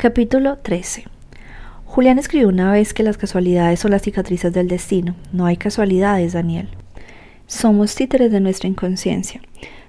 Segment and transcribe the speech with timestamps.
[0.00, 1.06] Capítulo 13
[1.84, 5.16] Julián escribió una vez que las casualidades son las cicatrices del destino.
[5.32, 6.68] No hay casualidades, Daniel.
[7.48, 9.40] Somos títeres de nuestra inconsciencia.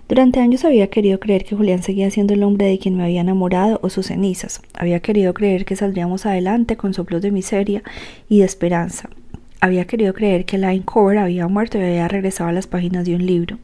[0.08, 3.22] Durante años había querido creer que Julián seguía siendo el hombre de quien me había
[3.22, 4.64] enamorado o sus cenizas.
[4.74, 7.84] Había querido creer que saldríamos adelante con soplos de miseria
[8.28, 9.12] y de esperanza.
[9.62, 13.14] Había querido creer que Line Cover había muerto y había regresado a las páginas de
[13.14, 13.60] un libro.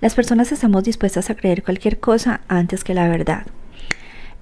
[0.00, 3.44] Las personas estamos dispuestas a creer cualquier cosa antes que la verdad.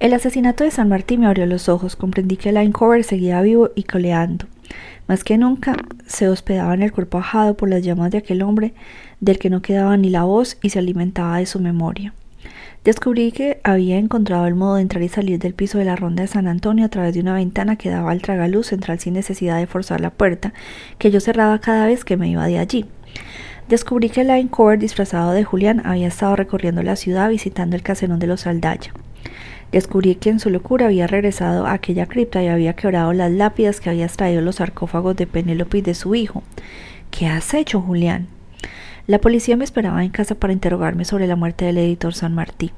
[0.03, 1.95] El asesinato de San Martín me abrió los ojos.
[1.95, 4.47] Comprendí que Line Cover seguía vivo y coleando.
[5.07, 5.77] Más que nunca
[6.09, 8.75] se hospedaba en el cuerpo ajado por las llamas de aquel hombre
[9.21, 12.15] del que no quedaba ni la voz y se alimentaba de su memoria.
[12.83, 16.23] Descubrí que había encontrado el modo de entrar y salir del piso de la ronda
[16.23, 19.59] de San Antonio a través de una ventana que daba al tragaluz central sin necesidad
[19.59, 20.53] de forzar la puerta,
[20.99, 22.87] que yo cerraba cada vez que me iba de allí.
[23.69, 28.19] Descubrí que Line Cover, disfrazado de Julián, había estado recorriendo la ciudad visitando el caserón
[28.19, 28.93] de los Aldaya.
[29.73, 33.81] Descubrí que en su locura había regresado a aquella cripta y había quebrado las lápidas
[33.81, 36.43] que había extraído los sarcófagos de Penélope y de su hijo.
[37.11, 38.27] ¿Qué has hecho, Julián?
[39.07, 42.71] La policía me esperaba en casa para interrogarme sobre la muerte del editor San Martín.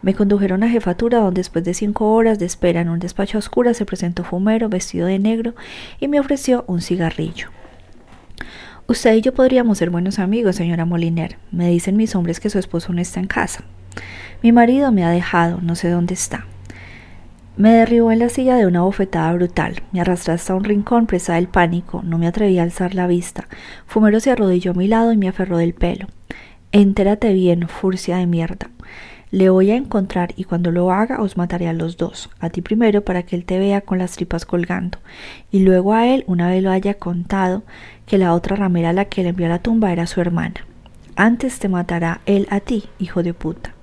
[0.00, 3.74] Me condujeron a jefatura donde después de cinco horas de espera en un despacho oscuro
[3.74, 5.54] se presentó Fumero vestido de negro
[6.00, 7.48] y me ofreció un cigarrillo.
[8.86, 11.36] Usted y yo podríamos ser buenos amigos, señora Moliner.
[11.50, 13.64] Me dicen mis hombres que su esposo no está en casa.
[14.42, 16.46] Mi marido me ha dejado, no sé dónde está.
[17.56, 19.82] Me derribó en la silla de una bofetada brutal.
[19.92, 22.02] Me arrastré hasta un rincón presa del pánico.
[22.02, 23.46] No me atreví a alzar la vista.
[23.86, 26.08] Fumero se arrodilló a mi lado y me aferró del pelo.
[26.72, 28.70] Entérate bien, furcia de mierda.
[29.30, 32.28] Le voy a encontrar y cuando lo haga os mataré a los dos.
[32.40, 34.98] A ti primero para que él te vea con las tripas colgando.
[35.52, 37.62] Y luego a él una vez lo haya contado
[38.06, 40.66] que la otra ramera a la que le envió a la tumba era su hermana.
[41.14, 43.74] Antes te matará él a ti, hijo de puta.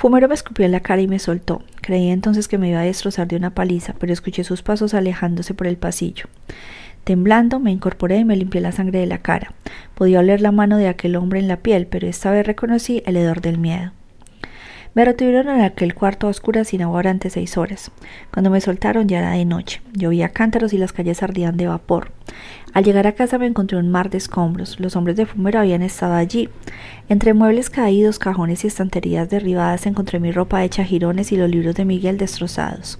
[0.00, 1.60] Fumero me escupió en la cara y me soltó.
[1.82, 5.52] Creí entonces que me iba a destrozar de una paliza, pero escuché sus pasos alejándose
[5.52, 6.24] por el pasillo.
[7.04, 9.52] Temblando, me incorporé y me limpié la sangre de la cara.
[9.94, 13.18] Podía oler la mano de aquel hombre en la piel, pero esta vez reconocí el
[13.18, 13.92] hedor del miedo.
[14.92, 17.92] Me retuvieron en aquel cuarto a oscuras sin agua durante seis horas.
[18.32, 19.82] Cuando me soltaron ya era de noche.
[19.92, 22.10] Llovía cántaros y las calles ardían de vapor.
[22.74, 24.80] Al llegar a casa me encontré un mar de escombros.
[24.80, 26.48] Los hombres de fumero habían estado allí.
[27.08, 31.76] Entre muebles caídos, cajones y estanterías derribadas encontré mi ropa hecha jirones y los libros
[31.76, 32.98] de Miguel destrozados.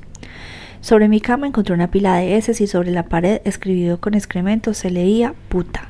[0.80, 4.74] Sobre mi cama encontré una pila de heces y sobre la pared, escribido con excremento,
[4.74, 5.88] se leía puta.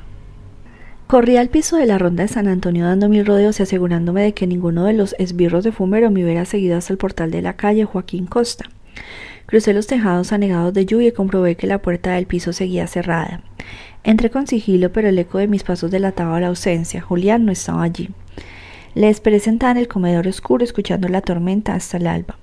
[1.11, 4.33] Corrí al piso de la ronda de San Antonio dando mil rodeos y asegurándome de
[4.33, 7.57] que ninguno de los esbirros de fumero me hubiera seguido hasta el portal de la
[7.57, 8.69] calle Joaquín Costa.
[9.45, 13.41] Crucé los tejados anegados de lluvia y comprobé que la puerta del piso seguía cerrada.
[14.05, 17.01] Entré con sigilo, pero el eco de mis pasos delataba la ausencia.
[17.01, 18.11] Julián no estaba allí.
[18.95, 22.37] Le esperé sentada en el comedor oscuro, escuchando la tormenta hasta el alba.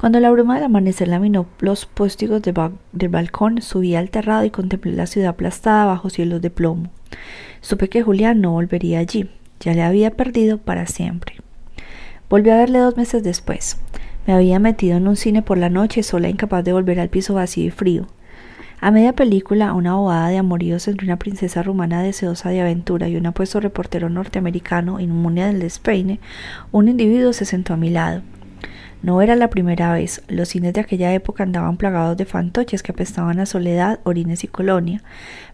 [0.00, 4.94] Cuando la bruma del amanecer laminó los póstigos del balcón, subí al terrado y contemplé
[4.94, 6.90] la ciudad aplastada bajo cielos de plomo.
[7.60, 9.28] Supe que Julián no volvería allí,
[9.60, 11.36] ya le había perdido para siempre.
[12.28, 13.78] Volví a verle dos meses después.
[14.26, 17.34] Me había metido en un cine por la noche sola incapaz de volver al piso
[17.34, 18.06] vacío y frío.
[18.80, 23.16] A media película, una bobada de amoríos entre una princesa rumana deseosa de aventura y
[23.16, 26.18] un apuesto reportero norteamericano inmune del despeine,
[26.72, 28.22] un individuo se sentó a mi lado.
[29.02, 30.22] No era la primera vez.
[30.28, 34.48] Los cines de aquella época andaban plagados de fantoches que apestaban a soledad, orines y
[34.48, 35.02] colonia,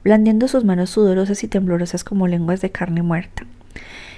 [0.03, 3.45] blandiendo sus manos sudorosas y temblorosas como lenguas de carne muerta.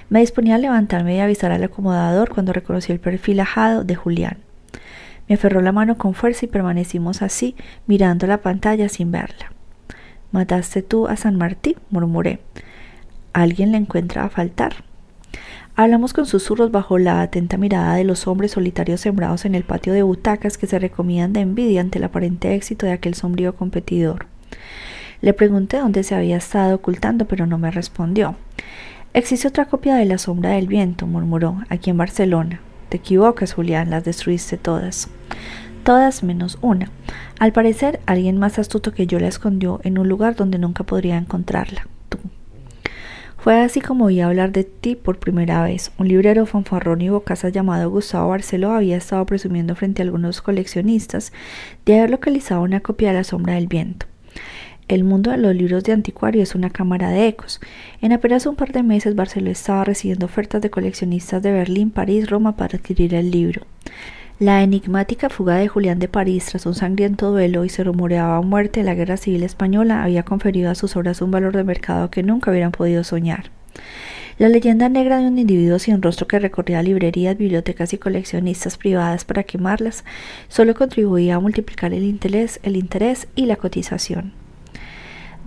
[0.08, 4.38] Me disponía a levantarme y avisar al acomodador cuando reconocí el perfil ajado de Julián.
[5.28, 7.54] Me aferró la mano con fuerza y permanecimos así,
[7.86, 9.52] mirando la pantalla sin verla.
[10.32, 11.76] ¿Mataste tú a San Martín?
[11.90, 12.40] murmuré.
[13.34, 14.87] ¿Alguien le encuentra a faltar?
[15.80, 19.92] Hablamos con susurros bajo la atenta mirada de los hombres solitarios sembrados en el patio
[19.92, 24.26] de butacas que se recomían de envidia ante el aparente éxito de aquel sombrío competidor.
[25.20, 28.34] Le pregunté dónde se había estado ocultando, pero no me respondió.
[29.14, 32.60] Existe otra copia de La sombra del viento, murmuró, aquí en Barcelona.
[32.88, 35.08] Te equivocas, Julián, las destruiste todas.
[35.84, 36.90] Todas menos una.
[37.38, 41.16] Al parecer, alguien más astuto que yo la escondió en un lugar donde nunca podría
[41.16, 41.86] encontrarla.
[43.38, 45.92] Fue así como oí hablar de ti por primera vez.
[45.96, 51.32] Un librero fanfarrón y bocazas llamado Gustavo Barceló había estado presumiendo frente a algunos coleccionistas
[51.86, 54.06] de haber localizado una copia de La sombra del viento.
[54.88, 57.60] El mundo de los libros de anticuario es una cámara de ecos.
[58.00, 62.28] En apenas un par de meses Barceló estaba recibiendo ofertas de coleccionistas de Berlín, París,
[62.28, 63.62] Roma para adquirir el libro.
[64.40, 68.84] La enigmática fuga de Julián de París tras un sangriento duelo y se rumoreaba muerte
[68.84, 72.52] la Guerra Civil Española había conferido a sus obras un valor de mercado que nunca
[72.52, 73.50] hubieran podido soñar.
[74.38, 79.24] La leyenda negra de un individuo sin rostro que recorría librerías, bibliotecas y coleccionistas privadas
[79.24, 80.04] para quemarlas
[80.46, 84.34] solo contribuía a multiplicar el interés, el interés y la cotización.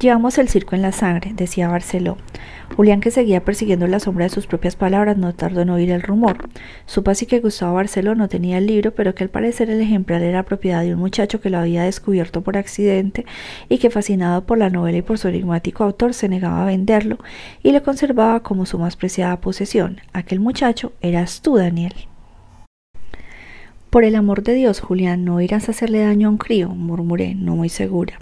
[0.01, 2.17] Llevamos el circo en la sangre, decía Barceló.
[2.75, 6.01] Julián, que seguía persiguiendo la sombra de sus propias palabras, no tardó en oír el
[6.01, 6.49] rumor.
[6.87, 10.23] Supo así que Gustavo Barceló no tenía el libro, pero que al parecer el ejemplar
[10.23, 13.27] era propiedad de un muchacho que lo había descubierto por accidente
[13.69, 17.19] y que, fascinado por la novela y por su enigmático autor, se negaba a venderlo
[17.61, 20.01] y lo conservaba como su más preciada posesión.
[20.13, 21.93] Aquel muchacho eras tú, Daniel.
[23.91, 27.35] Por el amor de Dios, Julián, no irás a hacerle daño a un crío, murmuré,
[27.35, 28.19] no muy segura.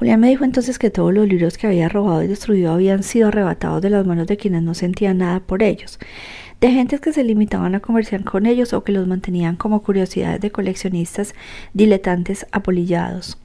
[0.00, 3.28] Julián me dijo entonces que todos los libros que había robado y destruido habían sido
[3.28, 5.98] arrebatados de las manos de quienes no sentían nada por ellos,
[6.58, 10.40] de gentes que se limitaban a comerciar con ellos o que los mantenían como curiosidades
[10.40, 11.34] de coleccionistas
[11.74, 13.36] diletantes apolillados.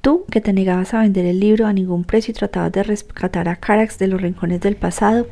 [0.00, 3.48] Tú, que te negabas a vender el libro a ningún precio y tratabas de rescatar
[3.48, 5.26] a Carax de los rincones del pasado,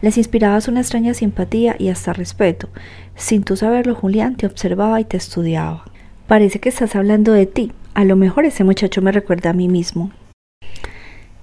[0.00, 2.68] les inspirabas una extraña simpatía y hasta respeto.
[3.16, 5.86] Sin tú saberlo, Julián te observaba y te estudiaba.
[6.26, 7.72] Parece que estás hablando de ti.
[7.92, 10.10] A lo mejor ese muchacho me recuerda a mí mismo.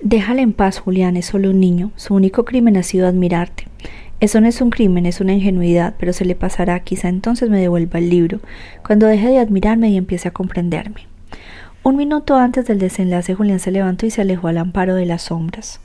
[0.01, 1.92] Déjale en paz, Julián, es solo un niño.
[1.95, 3.68] Su único crimen ha sido admirarte.
[4.19, 7.60] Eso no es un crimen, es una ingenuidad, pero se le pasará, quizá entonces me
[7.60, 8.39] devuelva el libro,
[8.86, 11.07] cuando deje de admirarme y empiece a comprenderme.
[11.83, 15.24] Un minuto antes del desenlace, Julián se levantó y se alejó al amparo de las
[15.24, 15.81] sombras.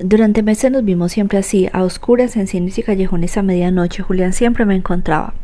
[0.00, 4.02] Durante meses nos vimos siempre así, a oscuras, en cines y callejones a medianoche.
[4.02, 5.34] Julián siempre me encontraba.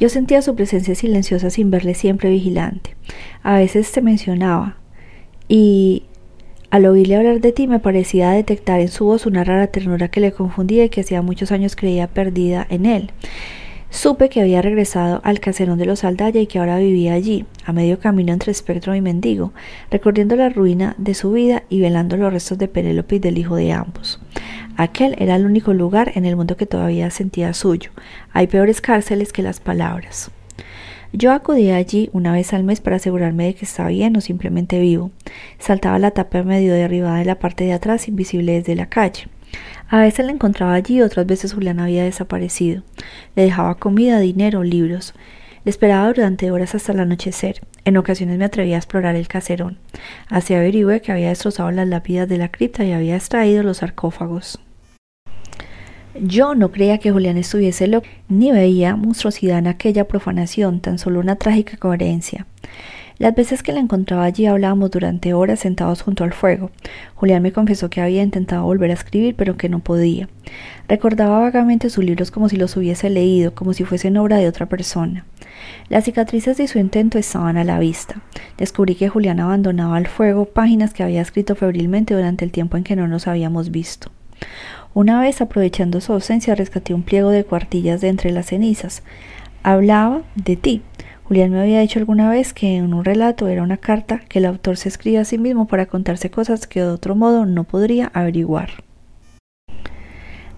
[0.00, 2.96] Yo sentía su presencia silenciosa sin verle siempre vigilante.
[3.42, 4.76] A veces te mencionaba
[5.48, 6.04] y
[6.70, 10.20] al oírle hablar de ti me parecía detectar en su voz una rara ternura que
[10.20, 13.12] le confundía y que hacía muchos años creía perdida en él.
[13.94, 17.72] Supe que había regresado al caserón de los Aldaya y que ahora vivía allí, a
[17.72, 19.52] medio camino entre espectro y mendigo,
[19.88, 23.54] recorriendo la ruina de su vida y velando los restos de Penélope y del hijo
[23.54, 24.20] de ambos.
[24.76, 27.92] Aquel era el único lugar en el mundo que todavía sentía suyo.
[28.32, 30.32] Hay peores cárceles que las palabras.
[31.12, 34.80] Yo acudía allí una vez al mes para asegurarme de que estaba bien o simplemente
[34.80, 35.12] vivo.
[35.60, 39.28] Saltaba la tapa medio derribada de la parte de atrás, invisible desde la calle.
[39.88, 42.82] A veces la encontraba allí, otras veces Julián había desaparecido.
[43.36, 45.14] Le dejaba comida, dinero, libros.
[45.64, 47.60] Le esperaba durante horas hasta el anochecer.
[47.84, 49.78] En ocasiones me atrevía a explorar el caserón.
[50.28, 54.58] Así averigüé que había destrozado las lápidas de la cripta y había extraído los sarcófagos.
[56.20, 61.18] Yo no creía que Julián estuviese loco, ni veía monstruosidad en aquella profanación, tan solo
[61.18, 62.46] una trágica coherencia.
[63.18, 66.70] Las veces que la encontraba allí hablábamos durante horas sentados junto al fuego.
[67.14, 70.28] Julián me confesó que había intentado volver a escribir, pero que no podía.
[70.88, 74.66] Recordaba vagamente sus libros como si los hubiese leído, como si fuesen obra de otra
[74.66, 75.24] persona.
[75.88, 78.20] Las cicatrices de su intento estaban a la vista.
[78.58, 82.84] Descubrí que Julián abandonaba al fuego páginas que había escrito febrilmente durante el tiempo en
[82.84, 84.10] que no nos habíamos visto.
[84.92, 89.02] Una vez, aprovechando su ausencia, rescaté un pliego de cuartillas de entre las cenizas.
[89.62, 90.82] Hablaba de ti,
[91.24, 94.44] Julián me había dicho alguna vez que en un relato era una carta que el
[94.44, 98.10] autor se escribe a sí mismo para contarse cosas que de otro modo no podría
[98.12, 98.84] averiguar.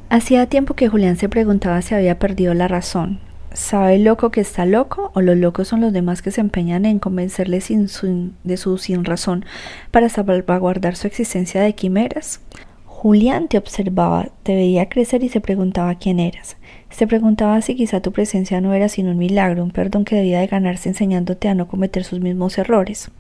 [0.09, 3.21] Hacía tiempo que Julián se preguntaba si había perdido la razón.
[3.53, 6.85] ¿Sabe el loco que está loco o los locos son los demás que se empeñan
[6.85, 7.87] en convencerle sin
[8.43, 9.45] de su sin razón
[9.91, 12.41] para salvaguardar su existencia de quimeras?
[13.07, 16.57] Julián te observaba, te veía crecer y se preguntaba quién eras.
[16.91, 20.41] Se preguntaba si quizá tu presencia no era sino un milagro, un perdón que debía
[20.41, 23.13] de ganarse enseñándote a no cometer sus mismos errores.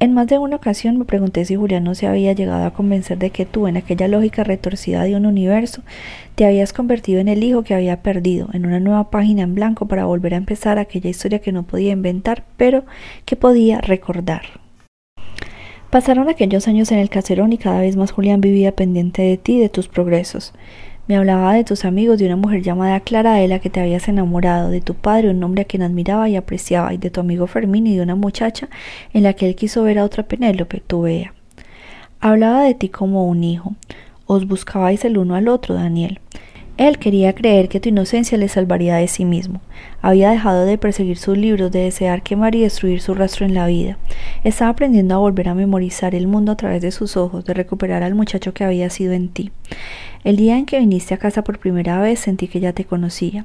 [0.00, 3.18] En más de una ocasión me pregunté si Julián no se había llegado a convencer
[3.18, 5.82] de que tú, en aquella lógica retorcida de un universo,
[6.34, 9.86] te habías convertido en el hijo que había perdido, en una nueva página en blanco
[9.86, 12.84] para volver a empezar aquella historia que no podía inventar, pero
[13.26, 14.63] que podía recordar.
[15.94, 19.58] Pasaron aquellos años en el caserón y cada vez más Julián vivía pendiente de ti
[19.58, 20.52] y de tus progresos.
[21.06, 24.08] Me hablaba de tus amigos, de una mujer llamada Clara de la que te habías
[24.08, 27.46] enamorado, de tu padre, un hombre a quien admiraba y apreciaba, y de tu amigo
[27.46, 28.68] Fermín y de una muchacha
[29.12, 31.32] en la que él quiso ver a otra Penélope, tu Bea.
[32.18, 33.76] Hablaba de ti como un hijo.
[34.26, 36.18] Os buscabais el uno al otro, Daniel.
[36.76, 39.60] Él quería creer que tu inocencia le salvaría de sí mismo.
[40.02, 43.68] Había dejado de perseguir sus libros, de desear quemar y destruir su rastro en la
[43.68, 43.96] vida.
[44.42, 48.02] Estaba aprendiendo a volver a memorizar el mundo a través de sus ojos, de recuperar
[48.02, 49.52] al muchacho que había sido en ti.
[50.24, 53.44] El día en que viniste a casa por primera vez sentí que ya te conocía.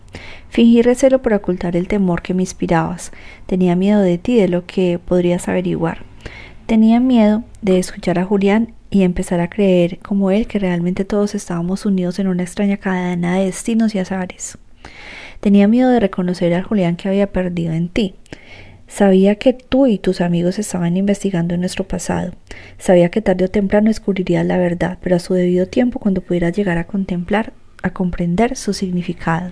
[0.50, 3.12] Fingí recelo por ocultar el temor que me inspirabas.
[3.46, 6.04] Tenía miedo de ti, de lo que podrías averiguar.
[6.66, 11.36] Tenía miedo de escuchar a Julián y empezar a creer como él que realmente todos
[11.36, 14.58] estábamos unidos en una extraña cadena de destinos y azares.
[15.40, 18.16] Tenía miedo de reconocer al Julián que había perdido en ti.
[18.88, 22.34] Sabía que tú y tus amigos estaban investigando nuestro pasado.
[22.80, 26.54] Sabía que tarde o temprano descubrirías la verdad, pero a su debido tiempo, cuando pudieras
[26.54, 27.54] llegar a contemplar
[27.84, 29.52] a comprender su significado.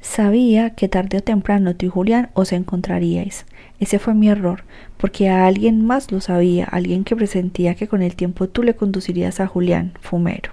[0.00, 3.46] Sabía que tarde o temprano tú y Julián os encontraríais.
[3.84, 4.64] Ese fue mi error,
[4.96, 8.74] porque a alguien más lo sabía, alguien que presentía que con el tiempo tú le
[8.74, 10.52] conducirías a Julián, fumero.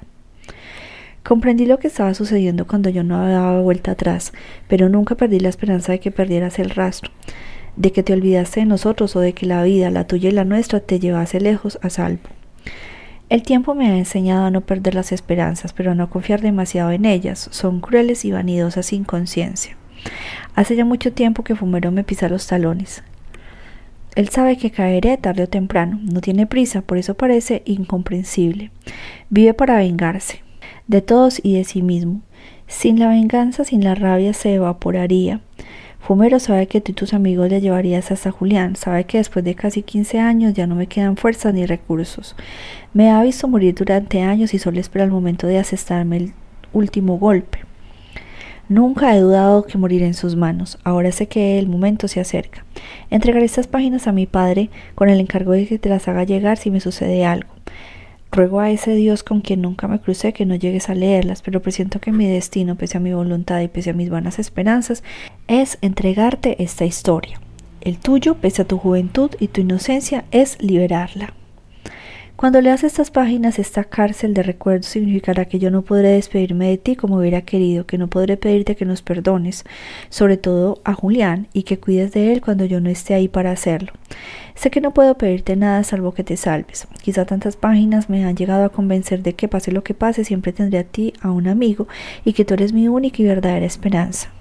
[1.23, 4.33] Comprendí lo que estaba sucediendo cuando yo no daba vuelta atrás,
[4.67, 7.09] pero nunca perdí la esperanza de que perdieras el rastro,
[7.77, 10.43] de que te olvidaste de nosotros o de que la vida, la tuya y la
[10.43, 12.27] nuestra, te llevase lejos a salvo.
[13.29, 16.91] El tiempo me ha enseñado a no perder las esperanzas, pero a no confiar demasiado
[16.91, 17.47] en ellas.
[17.51, 19.77] Son crueles y vanidosas sin conciencia.
[20.53, 23.03] Hace ya mucho tiempo que Fumero me pisa los talones.
[24.15, 25.99] Él sabe que caeré tarde o temprano.
[26.03, 28.71] No tiene prisa, por eso parece incomprensible.
[29.29, 30.41] Vive para vengarse
[30.87, 32.21] de todos y de sí mismo.
[32.67, 35.41] Sin la venganza, sin la rabia, se evaporaría.
[35.99, 39.53] Fumero sabe que tú y tus amigos le llevarías hasta Julián, sabe que después de
[39.53, 42.35] casi quince años ya no me quedan fuerzas ni recursos.
[42.93, 46.33] Me ha visto morir durante años y solo espera el momento de asestarme el
[46.73, 47.59] último golpe.
[48.71, 50.79] Nunca he dudado que moriré en sus manos.
[50.85, 52.63] Ahora sé que el momento se acerca.
[53.09, 56.55] Entregaré estas páginas a mi padre con el encargo de que te las haga llegar
[56.55, 57.49] si me sucede algo.
[58.31, 61.61] Ruego a ese Dios con quien nunca me crucé que no llegues a leerlas, pero
[61.61, 65.03] presiento que mi destino, pese a mi voluntad y pese a mis vanas esperanzas,
[65.49, 67.41] es entregarte esta historia.
[67.81, 71.33] El tuyo, pese a tu juventud y tu inocencia, es liberarla.
[72.41, 76.79] Cuando leas estas páginas, esta cárcel de recuerdos significará que yo no podré despedirme de
[76.79, 79.63] ti como hubiera querido, que no podré pedirte que nos perdones,
[80.09, 83.51] sobre todo a Julián, y que cuides de él cuando yo no esté ahí para
[83.51, 83.93] hacerlo.
[84.55, 86.87] Sé que no puedo pedirte nada salvo que te salves.
[87.03, 90.51] Quizá tantas páginas me han llegado a convencer de que pase lo que pase, siempre
[90.51, 91.87] tendré a ti, a un amigo,
[92.25, 94.31] y que tú eres mi única y verdadera esperanza.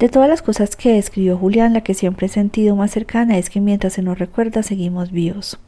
[0.00, 3.50] De todas las cosas que escribió Julián, la que siempre he sentido más cercana es
[3.50, 5.60] que mientras se nos recuerda seguimos vivos.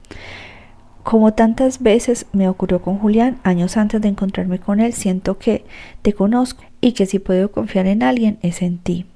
[1.02, 5.64] Como tantas veces me ocurrió con Julián, años antes de encontrarme con él, siento que
[6.02, 9.06] te conozco y que si puedo confiar en alguien es en ti.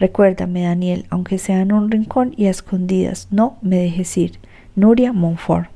[0.00, 4.38] Recuérdame, Daniel, aunque sea en un rincón y a escondidas, no me dejes ir.
[4.74, 5.70] Nuria Montfort.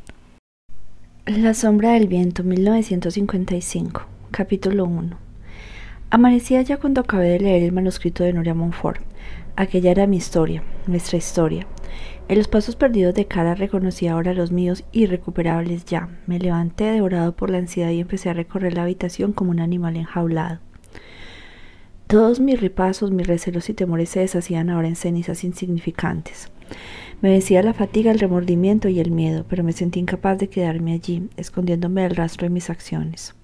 [1.27, 5.17] La sombra del viento, 1955, capítulo 1.
[6.11, 9.01] Amanecía ya cuando acabé de leer el manuscrito de Nuria Montfort.
[9.57, 11.67] Aquella era mi historia, nuestra historia.
[12.33, 16.09] En los pasos perdidos de cara reconocí ahora los míos irrecuperables ya.
[16.27, 19.99] Me levanté devorado por la ansiedad y empecé a recorrer la habitación como un animal
[19.99, 20.59] enjaulado.
[22.07, 26.51] Todos mis repasos, mis recelos y temores se deshacían ahora en cenizas insignificantes.
[27.21, 30.95] Me vencía la fatiga, el remordimiento y el miedo, pero me sentí incapaz de quedarme
[30.95, 33.35] allí, escondiéndome del rastro de mis acciones.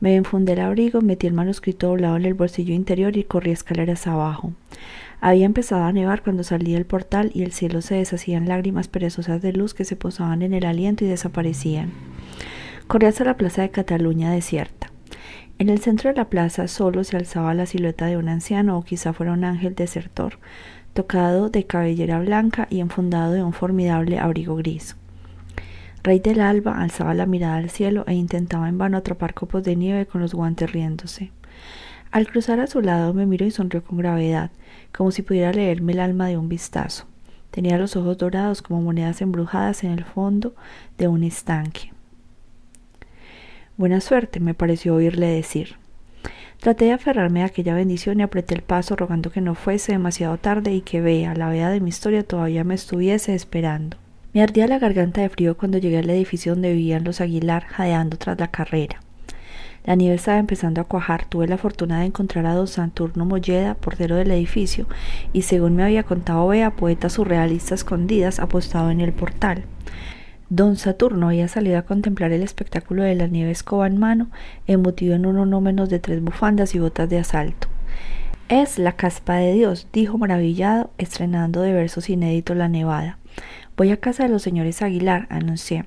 [0.00, 4.06] Me enfundé el abrigo, metí el manuscrito doblado en el bolsillo interior y corrí escaleras
[4.06, 4.54] abajo.
[5.20, 8.88] Había empezado a nevar cuando salí del portal y el cielo se deshacía en lágrimas
[8.88, 11.90] perezosas de luz que se posaban en el aliento y desaparecían.
[12.86, 14.90] Corrí hasta la plaza de Cataluña desierta.
[15.58, 18.84] En el centro de la plaza solo se alzaba la silueta de un anciano o
[18.84, 20.38] quizá fuera un ángel desertor,
[20.94, 24.96] tocado de cabellera blanca y enfundado de un formidable abrigo gris.
[26.04, 29.74] Rey del alba alzaba la mirada al cielo e intentaba en vano atrapar copos de
[29.74, 31.32] nieve con los guantes riéndose.
[32.10, 34.50] Al cruzar a su lado me miró y sonrió con gravedad,
[34.96, 37.04] como si pudiera leerme el alma de un vistazo.
[37.50, 40.54] Tenía los ojos dorados como monedas embrujadas en el fondo
[40.96, 41.92] de un estanque.
[43.76, 45.76] Buena suerte, me pareció oírle decir.
[46.60, 50.36] Traté de aferrarme a aquella bendición y apreté el paso rogando que no fuese demasiado
[50.38, 53.96] tarde y que vea, la vea de mi historia todavía me estuviese esperando.
[54.34, 58.18] Me ardía la garganta de frío cuando llegué al edificio donde vivían los Aguilar, jadeando
[58.18, 59.00] tras la carrera.
[59.88, 61.24] La nieve estaba empezando a cuajar.
[61.24, 64.86] Tuve la fortuna de encontrar a don Saturno Molleda, portero del edificio,
[65.32, 69.64] y según me había contado Bea, poeta surrealista escondidas, apostado en el portal.
[70.50, 74.28] Don Saturno había salido a contemplar el espectáculo de la nieve escoba en mano,
[74.66, 77.68] embutido en uno no menos de tres bufandas y botas de asalto.
[78.50, 83.16] Es la caspa de Dios, dijo maravillado, estrenando de versos inéditos la nevada.
[83.74, 85.86] Voy a casa de los señores Aguilar, anuncié.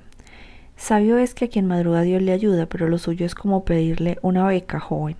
[0.82, 4.18] Sabio es que a quien madruga Dios le ayuda, pero lo suyo es como pedirle
[4.20, 5.14] una beca, joven.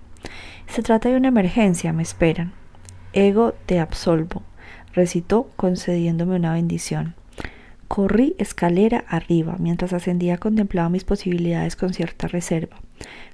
[0.67, 2.51] Se trata de una emergencia, me esperan.
[3.13, 4.43] Ego te absolvo,
[4.93, 7.15] recitó concediéndome una bendición.
[7.87, 12.81] Corrí escalera arriba, mientras ascendía contemplaba mis posibilidades con cierta reserva.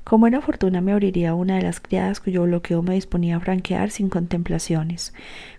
[0.03, 3.89] Con buena fortuna me abriría una de las criadas cuyo bloqueo me disponía a franquear
[3.89, 5.15] sin contemplaciones.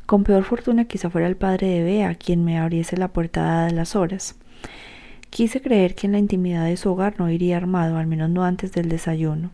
[0.06, 3.70] Con peor fortuna quizá fuera el padre de Bea quien me abriese la puerta dada
[3.70, 4.36] las horas.
[5.30, 8.44] Quise creer que en la intimidad de su hogar no iría armado, al menos no
[8.44, 9.50] antes del desayuno.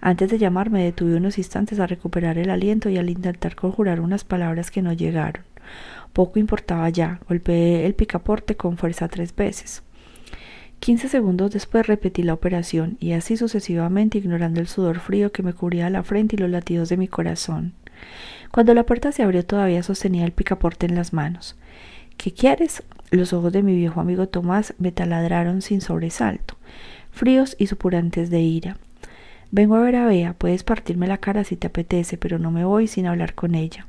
[0.00, 4.00] Antes de llamar me detuve unos instantes a recuperar el aliento y al intentar conjurar
[4.00, 5.44] unas palabras que no llegaron.
[6.12, 9.84] Poco importaba ya, golpeé el picaporte con fuerza tres veces.
[10.80, 15.52] Quince segundos después repetí la operación y así sucesivamente ignorando el sudor frío que me
[15.52, 17.74] cubría la frente y los latidos de mi corazón.
[18.50, 21.56] Cuando la puerta se abrió todavía sostenía el picaporte en las manos.
[22.16, 22.82] ¿Qué quieres?
[23.10, 26.54] Los ojos de mi viejo amigo Tomás me taladraron sin sobresalto,
[27.10, 28.76] fríos y supurantes de ira.
[29.50, 32.64] Vengo a ver a Bea, puedes partirme la cara si te apetece, pero no me
[32.64, 33.86] voy sin hablar con ella.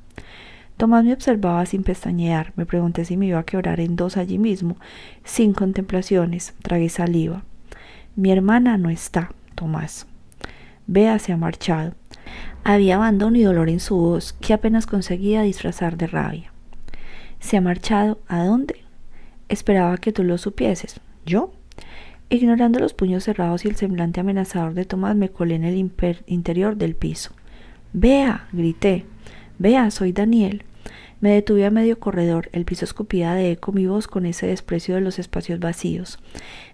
[0.78, 4.40] Tomás me observaba sin pestañear, me pregunté si me iba a quebrar en dos allí
[4.40, 4.78] mismo,
[5.24, 7.44] sin contemplaciones, tragué saliva.
[8.16, 10.08] Mi hermana no está, Tomás.
[10.88, 11.94] Bea se ha marchado.
[12.64, 16.52] Había abandono y dolor en su voz, que apenas conseguía disfrazar de rabia.
[17.40, 18.20] ¿Se ha marchado?
[18.28, 18.81] ¿A dónde?
[19.52, 21.02] Esperaba que tú lo supieses.
[21.26, 21.52] ¿Yo?
[22.30, 25.76] Ignorando los puños cerrados y el semblante amenazador de Tomás, me colé en el
[26.26, 27.34] interior del piso.
[27.92, 29.04] Vea, grité.
[29.60, 30.64] Vea, soy Daniel.
[31.20, 34.96] Me detuve a medio corredor, el piso escupía de eco mi voz con ese desprecio
[34.96, 36.20] de los espacios vacíos.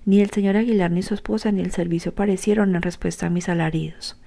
[0.06, 3.50] Ni el señor Aguilar ni su esposa ni el servicio parecieron en respuesta a mis
[3.50, 4.22] alaridos.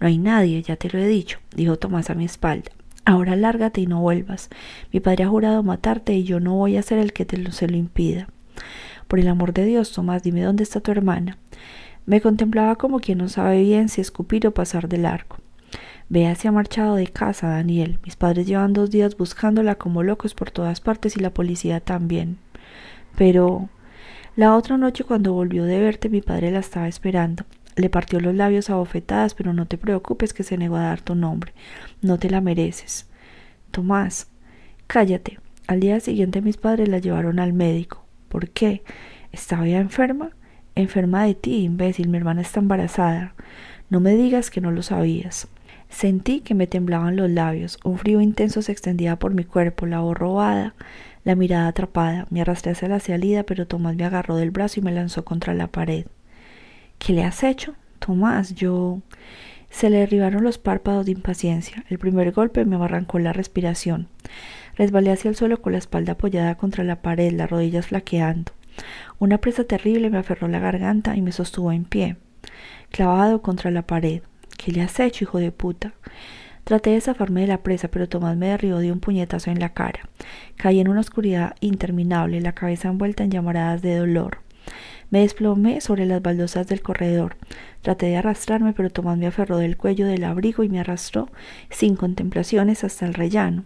[0.00, 2.72] No hay nadie, ya te lo he dicho, dijo Tomás a mi espalda.
[3.04, 4.48] Ahora lárgate y no vuelvas.
[4.92, 7.52] Mi padre ha jurado matarte y yo no voy a ser el que te lo,
[7.52, 8.28] se lo impida.
[9.08, 11.36] Por el amor de Dios, Tomás, dime dónde está tu hermana.
[12.06, 15.38] Me contemplaba como quien no sabe bien si escupir o pasar del arco.
[16.08, 17.98] Bea se ha marchado de casa, Daniel.
[18.04, 22.38] Mis padres llevan dos días buscándola como locos por todas partes y la policía también.
[23.16, 23.68] Pero
[24.36, 27.44] la otra noche cuando volvió de verte mi padre la estaba esperando.
[27.76, 31.00] Le partió los labios a bofetadas, pero no te preocupes que se negó a dar
[31.00, 31.52] tu nombre.
[32.02, 33.08] No te la mereces.
[33.70, 34.28] Tomás,
[34.86, 35.38] cállate.
[35.66, 38.04] Al día siguiente mis padres la llevaron al médico.
[38.28, 38.82] ¿Por qué?
[39.32, 40.30] ¿Estaba ya enferma?
[40.74, 42.08] Enferma de ti, imbécil.
[42.08, 43.34] Mi hermana está embarazada.
[43.90, 45.48] No me digas que no lo sabías.
[45.88, 50.00] Sentí que me temblaban los labios, un frío intenso se extendía por mi cuerpo, la
[50.00, 50.74] voz robada,
[51.22, 52.26] la mirada atrapada.
[52.30, 55.54] Me arrastré hacia la salida, pero Tomás me agarró del brazo y me lanzó contra
[55.54, 56.06] la pared.
[56.98, 57.74] ¿Qué le has hecho?
[57.98, 59.00] Tomás, yo.
[59.70, 61.84] Se le derribaron los párpados de impaciencia.
[61.88, 64.08] El primer golpe me arrancó la respiración.
[64.76, 68.52] Resbalé hacia el suelo con la espalda apoyada contra la pared, las rodillas flaqueando.
[69.18, 72.16] Una presa terrible me aferró la garganta y me sostuvo en pie,
[72.90, 74.22] clavado contra la pared.
[74.56, 75.92] ¿Qué le has hecho, hijo de puta?
[76.64, 79.74] Traté de zafarme de la presa, pero Tomás me derribó de un puñetazo en la
[79.74, 80.08] cara.
[80.56, 84.43] Caí en una oscuridad interminable, la cabeza envuelta en llamaradas de dolor.
[85.14, 87.36] Me desplomé sobre las baldosas del corredor.
[87.82, 91.28] Traté de arrastrarme, pero Tomás me aferró del cuello del abrigo y me arrastró,
[91.70, 93.62] sin contemplaciones, hasta el rellano.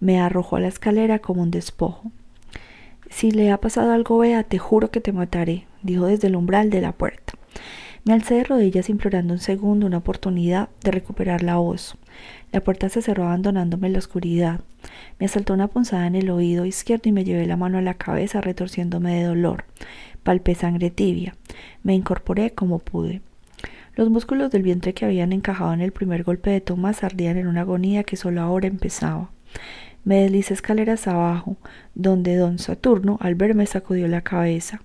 [0.00, 2.10] Me arrojó a la escalera como un despojo.
[3.08, 6.70] Si le ha pasado algo, vea, te juro que te mataré, dijo desde el umbral
[6.70, 7.34] de la puerta.
[8.04, 11.96] Me alcé de rodillas implorando un segundo, una oportunidad de recuperar la voz.
[12.50, 14.60] La puerta se cerró abandonándome en la oscuridad.
[15.20, 17.94] Me asaltó una punzada en el oído izquierdo y me llevé la mano a la
[17.94, 19.66] cabeza retorciéndome de dolor.
[20.24, 21.36] Palpé sangre tibia.
[21.82, 23.20] Me incorporé como pude.
[23.94, 27.46] Los músculos del vientre que habían encajado en el primer golpe de Tomás ardían en
[27.46, 29.30] una agonía que solo ahora empezaba.
[30.02, 31.56] Me deslicé escaleras abajo,
[31.94, 34.82] donde don Saturno, al verme, sacudió la cabeza.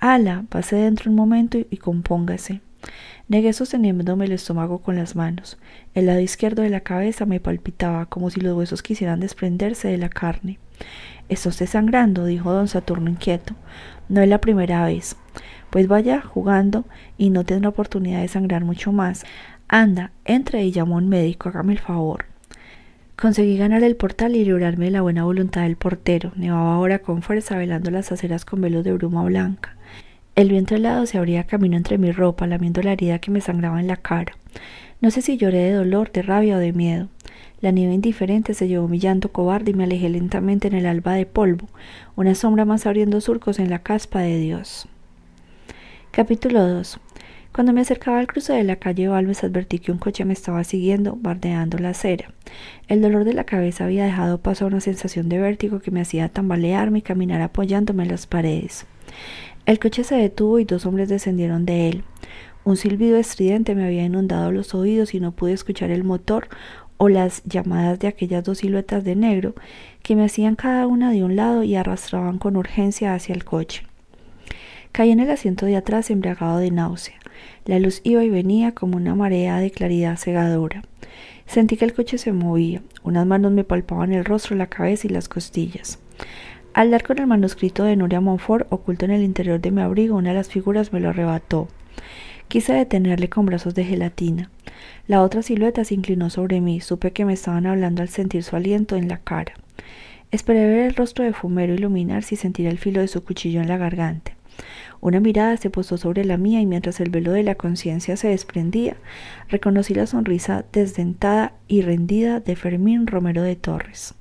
[0.00, 2.60] Ala, pase dentro un momento y, compóngase.
[3.28, 5.56] Negué sosteniéndome el estómago con las manos.
[5.94, 9.98] El lado izquierdo de la cabeza me palpitaba como si los huesos quisieran desprenderse de
[9.98, 10.58] la carne.
[11.32, 13.54] Estás sangrando, dijo don Saturno inquieto.
[14.08, 15.16] No es la primera vez.
[15.70, 16.84] Pues vaya jugando
[17.16, 19.24] y no tendrá oportunidad de sangrar mucho más.
[19.68, 22.26] Anda, entre y llamó a un médico, hágame el favor.
[23.16, 26.32] Conseguí ganar el portal y librarme de la buena voluntad del portero.
[26.36, 29.76] Nevaba ahora con fuerza, velando las aceras con velos de bruma blanca.
[30.34, 33.80] El viento helado se abría camino entre mi ropa, lamiendo la herida que me sangraba
[33.80, 34.36] en la cara.
[35.00, 37.08] No sé si lloré de dolor, de rabia o de miedo.
[37.62, 41.14] La nieve indiferente se llevó mi llanto cobarde y me alejé lentamente en el alba
[41.14, 41.68] de polvo,
[42.16, 44.88] una sombra más abriendo surcos en la caspa de Dios.
[46.10, 46.98] Capítulo 2
[47.52, 50.64] Cuando me acercaba al cruce de la calle Balmes advertí que un coche me estaba
[50.64, 52.34] siguiendo, bardeando la acera.
[52.88, 56.00] El dolor de la cabeza había dejado paso a una sensación de vértigo que me
[56.00, 58.86] hacía tambalearme y caminar apoyándome en las paredes.
[59.66, 62.04] El coche se detuvo y dos hombres descendieron de él.
[62.64, 66.48] Un silbido estridente me había inundado los oídos y no pude escuchar el motor
[67.02, 69.56] o las llamadas de aquellas dos siluetas de negro
[70.04, 73.82] que me hacían cada una de un lado y arrastraban con urgencia hacia el coche.
[74.92, 77.16] Caí en el asiento de atrás embriagado de náusea.
[77.64, 80.84] La luz iba y venía como una marea de claridad cegadora.
[81.44, 82.82] Sentí que el coche se movía.
[83.02, 85.98] Unas manos me palpaban el rostro, la cabeza y las costillas.
[86.72, 90.14] Al dar con el manuscrito de Nuria Monfort oculto en el interior de mi abrigo,
[90.14, 91.66] una de las figuras me lo arrebató.
[92.46, 94.50] Quise detenerle con brazos de gelatina.
[95.06, 96.80] La otra silueta se inclinó sobre mí.
[96.80, 99.54] Supe que me estaban hablando al sentir su aliento en la cara.
[100.30, 103.68] Esperé ver el rostro de Fumero iluminarse y sentir el filo de su cuchillo en
[103.68, 104.32] la garganta.
[105.00, 108.28] Una mirada se posó sobre la mía y mientras el velo de la conciencia se
[108.28, 108.96] desprendía,
[109.48, 114.14] reconocí la sonrisa desdentada y rendida de Fermín Romero de Torres.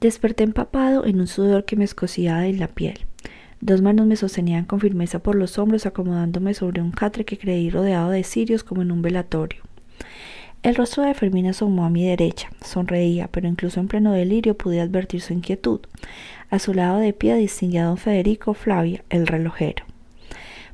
[0.00, 3.06] Desperté empapado en un sudor que me escocía en la piel.
[3.60, 7.70] Dos manos me sostenían con firmeza por los hombros, acomodándome sobre un catre que creí
[7.70, 9.62] rodeado de cirios como en un velatorio.
[10.64, 12.50] El rostro de Fermín asomó a mi derecha.
[12.64, 15.80] Sonreía, pero incluso en pleno delirio pude advertir su inquietud.
[16.50, 19.84] A su lado de pie distinguía a don Federico Flavia, el relojero.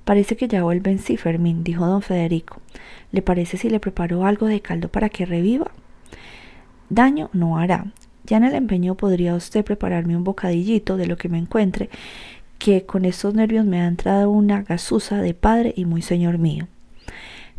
[0.05, 2.63] Parece que ya vuelve en sí, Fermín, dijo don Federico.
[3.13, 5.71] ¿Le parece si le preparo algo de caldo para que reviva?
[6.89, 7.87] Daño no hará.
[8.25, 11.91] Ya en el empeño podría usted prepararme un bocadillito de lo que me encuentre,
[12.59, 16.69] que con estos nervios me ha entrado una gasusa de padre y muy señor mío.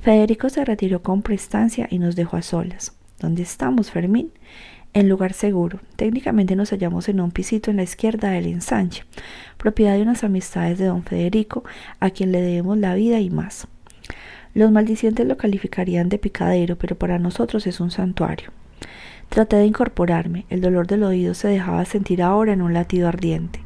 [0.05, 2.95] Federico se retiró con prestancia y nos dejó a solas.
[3.19, 4.31] ¿Dónde estamos, Fermín?
[4.93, 5.79] En lugar seguro.
[5.95, 9.03] Técnicamente nos hallamos en un pisito en la izquierda del ensanche,
[9.57, 11.63] propiedad de unas amistades de don Federico,
[11.99, 13.67] a quien le debemos la vida y más.
[14.53, 18.51] Los maldicientes lo calificarían de picadero, pero para nosotros es un santuario.
[19.29, 20.45] Traté de incorporarme.
[20.51, 23.59] El dolor del oído se dejaba sentir ahora en un latido ardiente.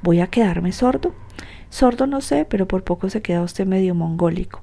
[0.00, 1.14] ¿Voy a quedarme sordo?
[1.68, 4.62] Sordo no sé, pero por poco se queda usted medio mongólico.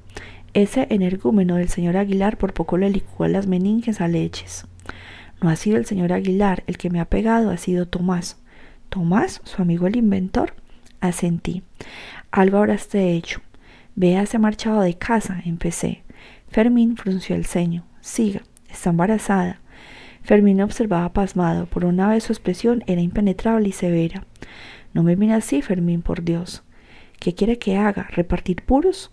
[0.56, 4.66] Ese energúmeno del señor Aguilar por poco le licúa las meninges a leches.
[5.42, 8.38] No ha sido el señor Aguilar el que me ha pegado, ha sido Tomás.
[8.88, 9.42] ¿Tomás?
[9.44, 10.54] ¿Su amigo el inventor?
[11.02, 11.64] Asentí.
[12.32, 13.42] Algo habrá este hecho.
[14.00, 16.06] se ha marchado de casa, empecé.
[16.48, 17.84] Fermín frunció el ceño.
[18.00, 19.60] Siga, está embarazada.
[20.24, 21.66] Fermín observaba pasmado.
[21.66, 24.26] Por una vez su expresión era impenetrable y severa.
[24.94, 26.64] No me mira así, Fermín, por Dios.
[27.20, 28.08] ¿Qué quiere que haga?
[28.12, 29.12] ¿Repartir puros?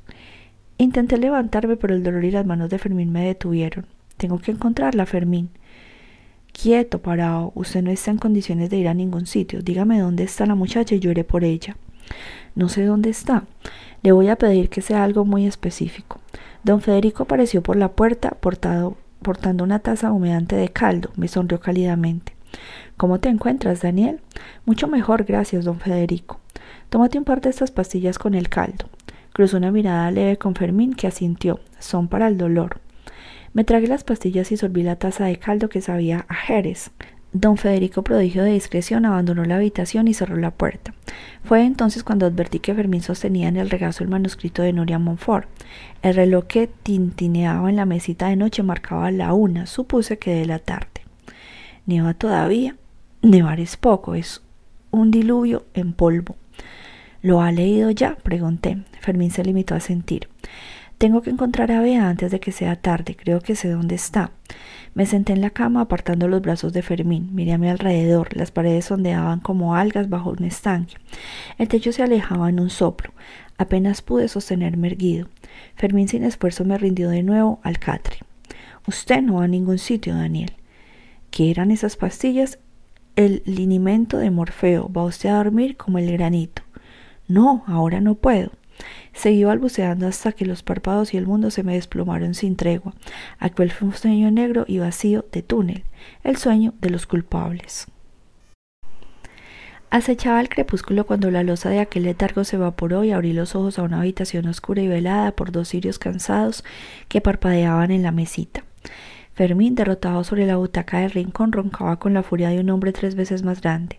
[0.83, 3.87] Intenté levantarme, pero el dolor y las manos de Fermín me detuvieron.
[4.17, 5.51] Tengo que encontrarla, Fermín.
[6.53, 7.53] Quieto, parado.
[7.55, 9.63] Usted no está en condiciones de ir a ningún sitio.
[9.63, 11.77] Dígame dónde está la muchacha y yo iré por ella.
[12.57, 13.45] No sé dónde está.
[14.03, 16.19] Le voy a pedir que sea algo muy específico.
[16.65, 21.11] Don Federico apareció por la puerta portando una taza humeante de caldo.
[21.15, 22.35] Me sonrió cálidamente.
[22.97, 24.19] ¿Cómo te encuentras, Daniel?
[24.67, 26.41] Mucho mejor, gracias, don Federico.
[26.89, 28.87] Tómate un par de estas pastillas con el caldo.
[29.33, 31.61] Cruzó una mirada leve con Fermín que asintió.
[31.79, 32.81] Son para el dolor.
[33.55, 36.91] Me tragué las pastillas y sorbí la taza de caldo que sabía a Jerez.
[37.35, 40.93] Don Federico, prodigio de discreción, abandonó la habitación y cerró la puerta.
[41.45, 45.49] Fue entonces cuando advertí que Fermín sostenía en el regazo el manuscrito de Nuria Montfort.
[46.03, 50.45] El reloj que tintineaba en la mesita de noche marcaba la una, supuse que de
[50.45, 50.89] la tarde.
[51.87, 52.77] Nieva todavía.
[53.23, 54.43] Nevar es poco, es
[54.91, 56.37] un diluvio en polvo.
[57.23, 58.17] ¿Lo ha leído ya?
[58.17, 58.83] pregunté.
[59.01, 60.29] Fermín se limitó a sentir.
[60.99, 63.17] Tengo que encontrar a Bea antes de que sea tarde.
[63.17, 64.33] Creo que sé dónde está.
[64.95, 67.31] Me senté en la cama apartando los brazos de Fermín.
[67.33, 68.37] Miré a mi alrededor.
[68.37, 70.95] Las paredes ondeaban como algas bajo un estanque.
[71.59, 73.13] El techo se alejaba en un soplo.
[73.57, 75.29] Apenas pude sostenerme erguido.
[75.77, 78.19] Fermín sin esfuerzo me rindió de nuevo al catre.
[78.89, 80.53] Usted no va a ningún sitio, Daniel.
[81.31, 82.59] ¿Qué eran esas pastillas?
[83.15, 84.89] El linimento de Morfeo.
[84.93, 86.63] Va usted a dormir como el granito.
[87.29, 88.51] No, ahora no puedo.
[89.13, 92.95] Seguí balbuceando hasta que los párpados y el mundo se me desplomaron sin tregua.
[93.39, 95.85] Aquel fue un sueño negro y vacío de túnel,
[96.25, 97.87] el sueño de los culpables.
[99.91, 103.79] Acechaba el crepúsculo cuando la losa de aquel letargo se evaporó y abrí los ojos
[103.79, 106.65] a una habitación oscura y velada por dos cirios cansados
[107.09, 108.65] que parpadeaban en la mesita.
[109.35, 113.15] Fermín, derrotado sobre la butaca del rincón, roncaba con la furia de un hombre tres
[113.15, 113.99] veces más grande.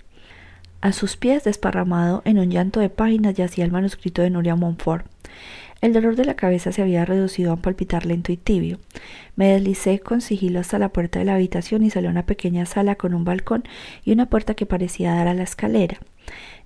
[0.84, 5.06] A sus pies, desparramado en un llanto de páginas, yacía el manuscrito de Nuria Montfort.
[5.80, 8.80] El dolor de la cabeza se había reducido a un palpitar lento y tibio.
[9.38, 12.66] Me deslicé con sigilo hasta la puerta de la habitación y salí a una pequeña
[12.66, 13.64] sala con un balcón
[14.04, 16.00] y una puerta que parecía dar a la escalera.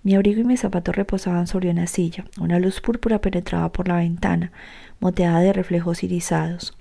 [0.02, 2.26] Mi abrigo y mis zapatos reposaban sobre una silla.
[2.40, 4.52] Una luz púrpura penetraba por la ventana,
[5.00, 6.76] moteada de reflejos irisados.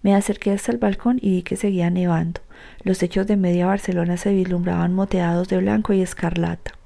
[0.00, 2.40] Me acerqué hasta el balcón y vi que seguía nevando.
[2.82, 6.77] Los techos de media Barcelona se vislumbraban moteados de blanco y escarlata.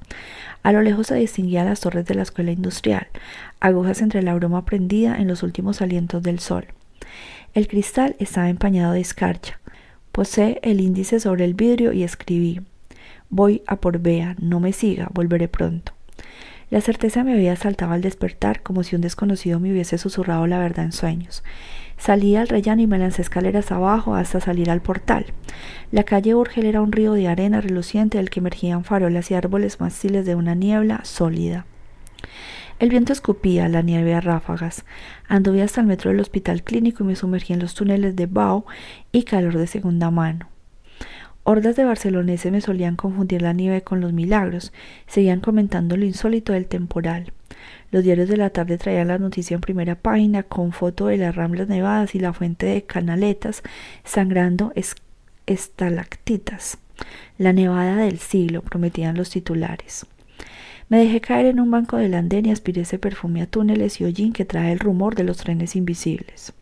[0.63, 3.09] A lo lejos se distinguían las torres de la escuela industrial,
[3.61, 6.67] agujas entre la bruma prendida en los últimos alientos del sol.
[7.55, 9.59] El cristal estaba empañado de escarcha.
[10.13, 12.61] Posé el índice sobre el vidrio y escribí
[13.29, 15.93] Voy a por Bea, no me siga, volveré pronto.
[16.71, 20.59] La certeza me había saltado al despertar, como si un desconocido me hubiese susurrado la
[20.59, 21.43] verdad en sueños.
[22.03, 25.27] Salí al rellano y me lancé escaleras abajo hasta salir al portal.
[25.93, 29.79] La calle Urgel era un río de arena reluciente del que emergían farolas y árboles
[29.79, 31.65] mástiles de una niebla sólida.
[32.81, 34.85] El viento escupía la nieve a ráfagas.
[35.29, 38.67] Anduve hasta el metro del hospital clínico y me sumergí en los túneles de Bao
[39.13, 40.49] y calor de segunda mano.
[41.45, 44.73] Hordas de barceloneses me solían confundir la nieve con los milagros,
[45.07, 47.33] seguían comentando lo insólito del temporal.
[47.93, 51.37] Los diarios de la tarde traían la noticia en primera página con foto de las
[51.37, 53.63] ramblas nevadas y la fuente de canaletas
[54.03, 54.73] sangrando
[55.45, 56.79] estalactitas.
[57.37, 60.07] La nevada del siglo, prometían los titulares.
[60.89, 64.05] Me dejé caer en un banco del andén y aspiré ese perfume a túneles y
[64.05, 66.55] hollín que trae el rumor de los trenes invisibles.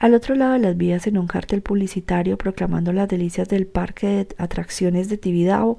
[0.00, 4.08] Al otro lado de las vías, en un cartel publicitario proclamando las delicias del parque
[4.08, 5.78] de atracciones de Tibidabo,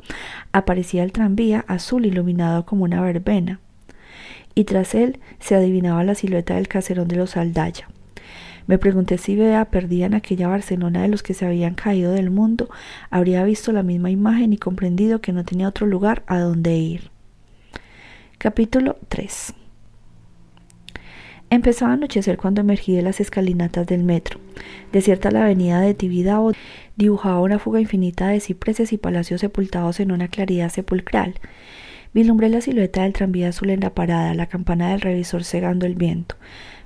[0.54, 3.60] aparecía el tranvía azul iluminado como una verbena,
[4.58, 7.88] y tras él se adivinaba la silueta del caserón de los Aldaya.
[8.66, 12.32] Me pregunté si Bea, perdida en aquella Barcelona de los que se habían caído del
[12.32, 12.68] mundo,
[13.12, 17.12] habría visto la misma imagen y comprendido que no tenía otro lugar a donde ir.
[18.40, 19.54] Capítulo 3
[21.52, 24.40] Empezaba a anochecer cuando emergí de las escalinatas del metro.
[24.92, 26.54] Desierta la avenida de Tibidabo
[26.96, 31.36] dibujaba una fuga infinita de cipreses y palacios sepultados en una claridad sepulcral.
[32.18, 35.94] Vislumbré la silueta del tranvía azul en la parada, la campana del revisor cegando el
[35.94, 36.36] viento.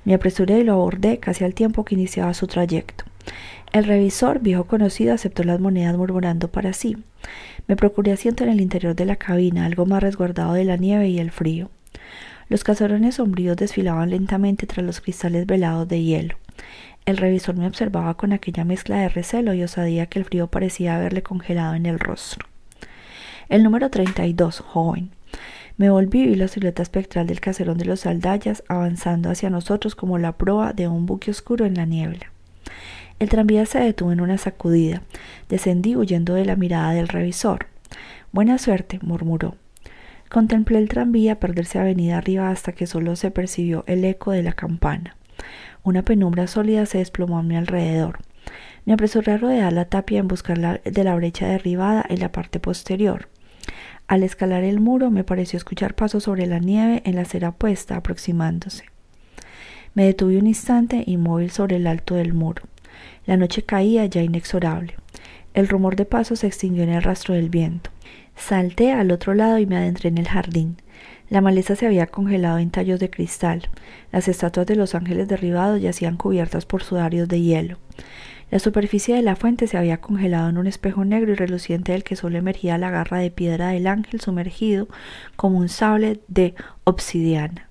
[0.04, 3.06] Me apresuré y lo abordé casi al tiempo que iniciaba su trayecto.
[3.72, 6.98] El revisor, viejo conocido, aceptó las monedas murmurando para sí.
[7.66, 11.08] Me procuré asiento en el interior de la cabina, algo más resguardado de la nieve
[11.08, 11.70] y el frío.
[12.50, 16.36] Los cazarones sombríos desfilaban lentamente tras los cristales velados de hielo.
[17.06, 20.96] El revisor me observaba con aquella mezcla de recelo y osadía que el frío parecía
[20.96, 22.46] haberle congelado en el rostro.
[23.48, 25.10] El número 32, joven.
[25.76, 30.18] Me volví y la silueta espectral del caserón de los Aldayas avanzando hacia nosotros como
[30.18, 32.30] la proa de un buque oscuro en la niebla.
[33.18, 35.02] El tranvía se detuvo en una sacudida.
[35.48, 37.66] Descendí huyendo de la mirada del revisor.
[38.32, 39.56] Buena suerte, murmuró.
[40.28, 44.54] Contemplé el tranvía perderse avenida arriba hasta que solo se percibió el eco de la
[44.54, 45.16] campana.
[45.82, 48.18] Una penumbra sólida se desplomó a mi alrededor.
[48.84, 52.60] Me apresuré a rodear la tapia en buscar de la brecha derribada en la parte
[52.60, 53.28] posterior.
[54.12, 57.96] Al escalar el muro me pareció escuchar pasos sobre la nieve en la acera opuesta
[57.96, 58.84] aproximándose.
[59.94, 62.62] Me detuve un instante inmóvil sobre el alto del muro.
[63.24, 64.96] La noche caía ya inexorable.
[65.54, 67.88] El rumor de pasos se extinguió en el rastro del viento.
[68.36, 70.76] Salté al otro lado y me adentré en el jardín.
[71.30, 73.70] La maleza se había congelado en tallos de cristal.
[74.12, 77.78] Las estatuas de los ángeles derribados yacían cubiertas por sudarios de hielo.
[78.52, 82.04] La superficie de la fuente se había congelado en un espejo negro y reluciente del
[82.04, 84.88] que solo emergía la garra de piedra del ángel sumergido
[85.36, 87.70] como un sable de obsidiana.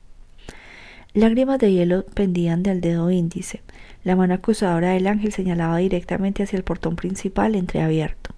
[1.13, 3.61] Lágrimas de hielo pendían del dedo índice.
[4.03, 8.33] La mano acusadora del ángel señalaba directamente hacia el portón principal entreabierto.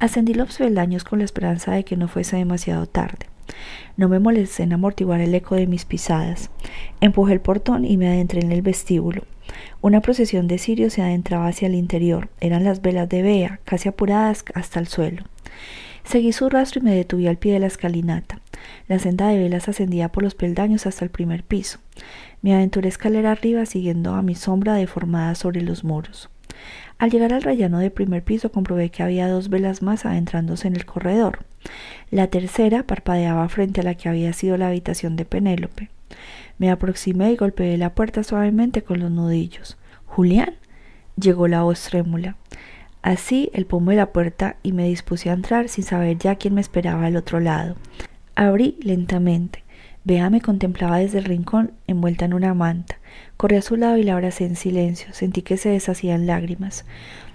[0.00, 3.26] Ascendí los peldaños con la esperanza de que no fuese demasiado tarde.
[3.96, 6.50] No me molesté en amortiguar el eco de mis pisadas.
[7.00, 9.24] Empujé el portón y me adentré en el vestíbulo.
[9.80, 12.28] Una procesión de cirios se adentraba hacia el interior.
[12.40, 15.24] Eran las velas de Bea, casi apuradas hasta el suelo.
[16.04, 18.40] Seguí su rastro y me detuve al pie de la escalinata.
[18.88, 21.78] La senda de velas ascendía por los peldaños hasta el primer piso.
[22.42, 26.30] Me aventuré escalera arriba siguiendo a mi sombra deformada sobre los muros.
[26.98, 30.76] Al llegar al rellano del primer piso comprobé que había dos velas más adentrándose en
[30.76, 31.44] el corredor.
[32.10, 35.90] La tercera parpadeaba frente a la que había sido la habitación de Penélope.
[36.58, 39.78] Me aproximé y golpeé la puerta suavemente con los nudillos.
[40.06, 40.54] Julián.
[41.16, 42.36] llegó la voz trémula.
[43.02, 46.54] Así el pomo de la puerta y me dispuse a entrar sin saber ya quién
[46.54, 47.76] me esperaba al otro lado.
[48.34, 49.64] Abrí lentamente.
[50.04, 52.98] Bea me contemplaba desde el rincón, envuelta en una manta.
[53.36, 55.12] Corrí a su lado y la abracé en silencio.
[55.12, 56.84] Sentí que se deshacían lágrimas.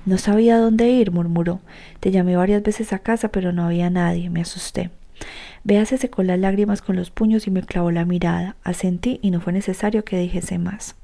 [0.05, 1.61] No sabía dónde ir, murmuró.
[1.99, 4.29] Te llamé varias veces a casa, pero no había nadie.
[4.29, 4.91] Me asusté.
[5.63, 8.55] Bea se secó las lágrimas con los puños y me clavó la mirada.
[8.63, 10.95] Asentí y no fue necesario que dijese más.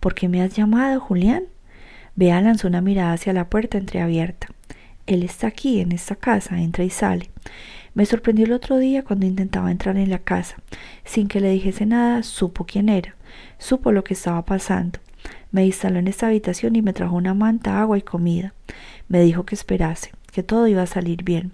[0.00, 1.44] ¿Por qué me has llamado, Julián?
[2.16, 4.48] Bea lanzó una mirada hacia la puerta entreabierta.
[5.06, 7.30] Él está aquí, en esta casa, entra y sale.
[7.94, 10.56] Me sorprendió el otro día cuando intentaba entrar en la casa.
[11.04, 13.14] Sin que le dijese nada, supo quién era,
[13.58, 14.98] supo lo que estaba pasando.
[15.50, 18.54] Me instaló en esta habitación y me trajo una manta, agua y comida.
[19.08, 21.52] Me dijo que esperase, que todo iba a salir bien.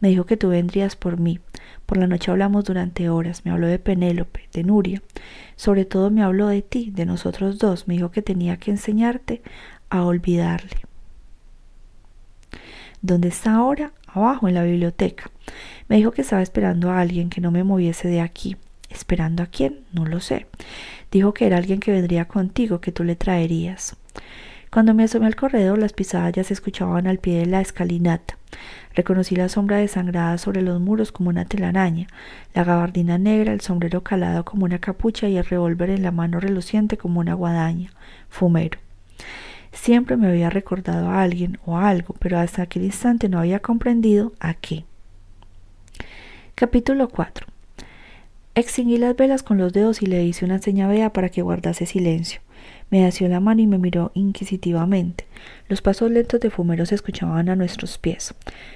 [0.00, 1.40] Me dijo que tú vendrías por mí.
[1.86, 3.44] Por la noche hablamos durante horas.
[3.44, 5.02] Me habló de Penélope, de Nuria.
[5.56, 7.88] Sobre todo me habló de ti, de nosotros dos.
[7.88, 9.42] Me dijo que tenía que enseñarte
[9.90, 10.82] a olvidarle.
[13.00, 13.92] ¿Dónde está ahora?
[14.06, 15.30] Abajo, en la biblioteca.
[15.88, 18.56] Me dijo que estaba esperando a alguien que no me moviese de aquí.
[18.88, 19.80] ¿Esperando a quién?
[19.92, 20.46] No lo sé.
[21.12, 23.96] Dijo que era alguien que vendría contigo, que tú le traerías.
[24.70, 28.38] Cuando me asomé al corredor, las pisadas ya se escuchaban al pie de la escalinata.
[28.94, 32.06] Reconocí la sombra desangrada sobre los muros como una telaraña,
[32.54, 36.40] la gabardina negra, el sombrero calado como una capucha y el revólver en la mano
[36.40, 37.92] reluciente como una guadaña.
[38.30, 38.78] Fumero.
[39.72, 43.60] Siempre me había recordado a alguien o a algo, pero hasta aquel instante no había
[43.60, 44.86] comprendido a qué.
[46.54, 47.51] Capítulo 4.
[48.54, 51.86] Extinguí las velas con los dedos y le hice una seña Bea para que guardase
[51.86, 52.42] silencio.
[52.90, 55.24] Me asió la mano y me miró inquisitivamente.
[55.68, 58.34] Los pasos lentos de Fumero se escuchaban a nuestros pies.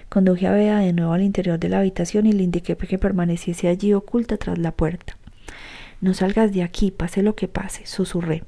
[0.09, 3.69] Conduje a Bea de nuevo al interior de la habitación y le indiqué que permaneciese
[3.69, 5.19] allí oculta tras la puerta.
[6.01, 8.45] No salgas de aquí, pase lo que pase, susurré.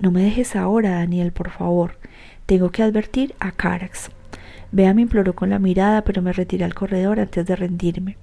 [0.00, 1.98] No me dejes ahora, Daniel, por favor.
[2.46, 4.10] Tengo que advertir a Carax.
[4.72, 8.16] Bea me imploró con la mirada, pero me retiré al corredor antes de rendirme.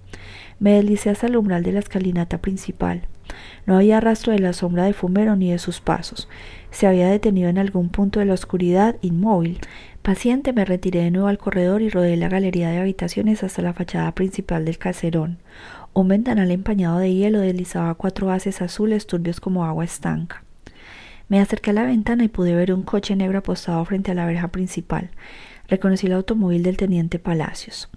[0.59, 3.03] Me deslicé hasta el umbral de la escalinata principal.
[3.65, 6.27] No había rastro de la sombra de Fumero ni de sus pasos.
[6.71, 9.59] Se había detenido en algún punto de la oscuridad, inmóvil.
[10.01, 13.73] Paciente me retiré de nuevo al corredor y rodeé la galería de habitaciones hasta la
[13.73, 15.37] fachada principal del caserón.
[15.93, 20.43] Un ventanal empañado de hielo deslizaba cuatro haces azules turbios como agua estanca.
[21.27, 24.25] Me acerqué a la ventana y pude ver un coche negro apostado frente a la
[24.25, 25.11] verja principal.
[25.69, 27.89] Reconocí el automóvil del teniente Palacios.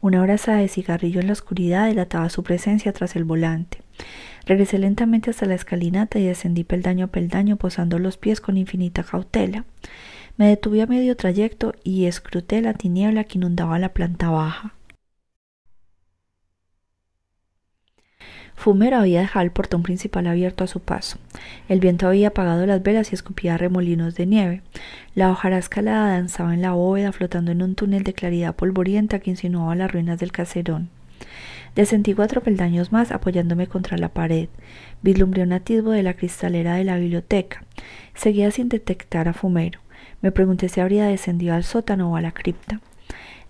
[0.00, 3.82] Una brasa de cigarrillo en la oscuridad delataba su presencia tras el volante.
[4.46, 9.02] Regresé lentamente hasta la escalinata y descendí peldaño a peldaño posando los pies con infinita
[9.02, 9.66] cautela.
[10.38, 14.77] Me detuve a medio trayecto y escruté la tiniebla que inundaba la planta baja.
[18.58, 21.18] Fumero había dejado el portón principal abierto a su paso.
[21.68, 24.62] El viento había apagado las velas y escupía remolinos de nieve.
[25.14, 29.30] La hojarasca escalada danzaba en la bóveda, flotando en un túnel de claridad polvorienta que
[29.30, 30.90] insinuaba las ruinas del caserón.
[31.76, 34.48] Descendí cuatro peldaños más apoyándome contra la pared.
[35.02, 37.62] Vislumbré un atisbo de la cristalera de la biblioteca.
[38.14, 39.78] Seguía sin detectar a Fumero.
[40.20, 42.80] Me pregunté si habría descendido al sótano o a la cripta.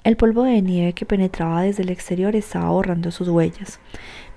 [0.04, 3.80] El polvo de nieve que penetraba desde el exterior estaba borrando sus huellas.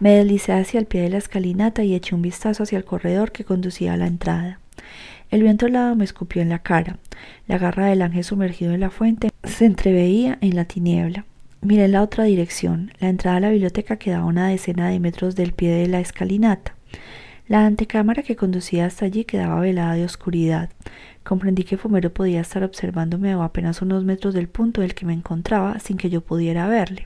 [0.02, 3.32] Me deslicé hacia el pie de la escalinata y eché un vistazo hacia el corredor
[3.32, 4.60] que conducía a la entrada.
[5.30, 6.98] El viento helado me escupió en la cara.
[7.48, 11.26] La garra del ángel sumergido en la fuente se entreveía en la tiniebla.
[11.62, 12.92] Miré en la otra dirección.
[13.00, 16.74] La entrada a la biblioteca quedaba una decena de metros del pie de la escalinata.
[17.48, 20.72] La antecámara que conducía hasta allí quedaba velada de oscuridad.
[21.24, 25.06] Comprendí que Fumero podía estar observándome a apenas unos metros del punto en el que
[25.06, 27.06] me encontraba sin que yo pudiera verle.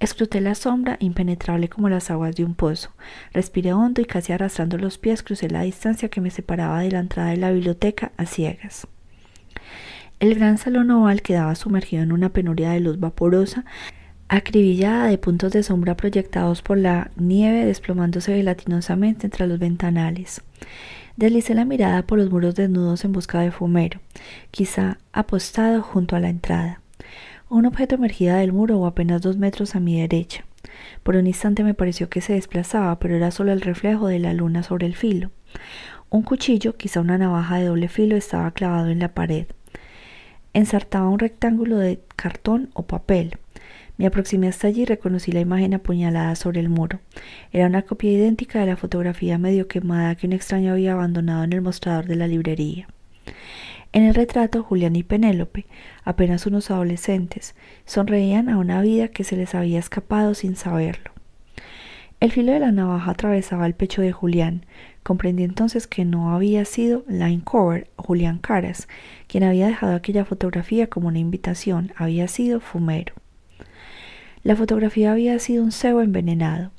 [0.00, 2.90] Escruté la sombra, impenetrable como las aguas de un pozo.
[3.32, 6.98] Respiré hondo y casi arrastrando los pies crucé la distancia que me separaba de la
[6.98, 8.86] entrada de la biblioteca a ciegas.
[10.20, 13.64] El gran salón oval quedaba sumergido en una penuria de luz vaporosa,
[14.28, 20.42] acribillada de puntos de sombra proyectados por la nieve desplomándose gelatinosamente entre los ventanales.
[21.16, 24.00] Deslicé la mirada por los muros desnudos en busca de Fumero,
[24.50, 26.80] quizá apostado junto a la entrada.
[27.54, 30.44] Un objeto emergía del muro o apenas dos metros a mi derecha.
[31.04, 34.34] Por un instante me pareció que se desplazaba, pero era solo el reflejo de la
[34.34, 35.30] luna sobre el filo.
[36.10, 39.46] Un cuchillo, quizá una navaja de doble filo, estaba clavado en la pared.
[40.52, 43.38] Ensartaba un rectángulo de cartón o papel.
[43.98, 46.98] Me aproximé hasta allí y reconocí la imagen apuñalada sobre el muro.
[47.52, 51.52] Era una copia idéntica de la fotografía medio quemada que un extraño había abandonado en
[51.52, 52.88] el mostrador de la librería.
[53.94, 55.66] En el retrato, Julián y Penélope,
[56.02, 57.54] apenas unos adolescentes,
[57.86, 61.12] sonreían a una vida que se les había escapado sin saberlo.
[62.18, 64.66] El filo de la navaja atravesaba el pecho de Julián.
[65.04, 68.88] Comprendí entonces que no había sido Line Cover Julián Caras
[69.28, 73.14] quien había dejado aquella fotografía como una invitación, había sido Fumero.
[74.42, 76.72] La fotografía había sido un cebo envenenado.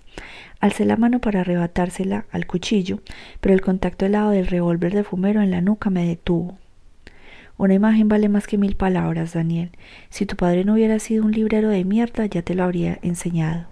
[0.60, 3.00] Alcé la mano para arrebatársela al cuchillo,
[3.40, 6.58] pero el contacto helado del revólver de Fumero en la nuca me detuvo.
[7.58, 9.72] Una imagen vale más que mil palabras, Daniel.
[10.10, 13.66] Si tu padre no hubiera sido un librero de mierda, ya te lo habría enseñado.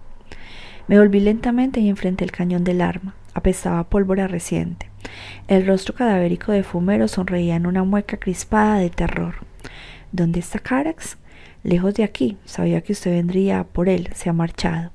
[0.88, 3.14] Me volví lentamente y enfrenté el cañón del arma.
[3.34, 4.88] Apestaba pólvora reciente.
[5.48, 9.34] El rostro cadavérico de Fumero sonreía en una mueca crispada de terror.
[10.12, 11.18] ¿Dónde está Carax?
[11.62, 12.38] Lejos de aquí.
[12.46, 14.08] Sabía que usted vendría por él.
[14.14, 14.92] Se ha marchado.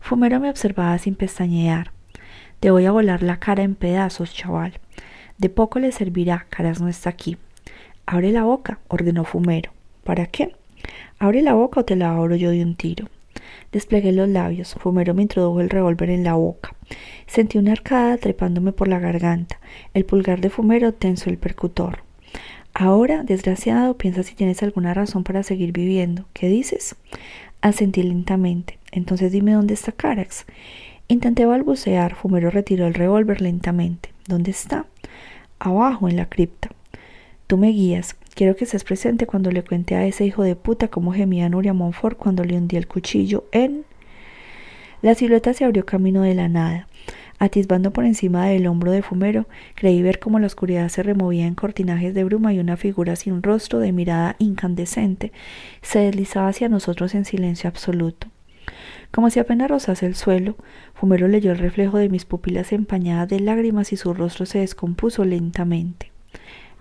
[0.00, 1.92] Fumero me observaba sin pestañear.
[2.58, 4.80] Te voy a volar la cara en pedazos, chaval.
[5.36, 6.46] De poco le servirá.
[6.48, 7.36] Caras no está aquí.
[8.10, 9.70] Abre la boca, ordenó Fumero.
[10.02, 10.56] ¿Para qué?
[11.18, 13.06] Abre la boca o te la abro yo de un tiro.
[13.70, 14.76] Desplegué los labios.
[14.80, 16.74] Fumero me introdujo el revólver en la boca.
[17.26, 19.60] Sentí una arcada trepándome por la garganta.
[19.92, 21.98] El pulgar de Fumero tensó el percutor.
[22.72, 26.24] Ahora, desgraciado, piensa si tienes alguna razón para seguir viviendo.
[26.32, 26.96] ¿Qué dices?
[27.60, 28.78] Asentí lentamente.
[28.90, 30.46] Entonces dime dónde está Carax.
[31.08, 32.14] Intenté balbucear.
[32.14, 34.14] Fumero retiró el revólver lentamente.
[34.26, 34.86] ¿Dónde está?
[35.58, 36.70] Abajo, en la cripta.
[37.48, 38.14] Tú me guías.
[38.34, 41.72] Quiero que estés presente cuando le cuente a ese hijo de puta cómo gemía Nuria
[41.72, 43.86] Montfort cuando le hundí el cuchillo en.
[45.00, 46.88] La silueta se abrió camino de la nada.
[47.38, 51.54] Atisbando por encima del hombro de Fumero, creí ver cómo la oscuridad se removía en
[51.54, 55.32] cortinajes de bruma y una figura sin rostro, de mirada incandescente,
[55.80, 58.26] se deslizaba hacia nosotros en silencio absoluto.
[59.10, 60.56] Como si apenas rozase el suelo,
[60.92, 65.24] Fumero leyó el reflejo de mis pupilas empañadas de lágrimas y su rostro se descompuso
[65.24, 66.12] lentamente.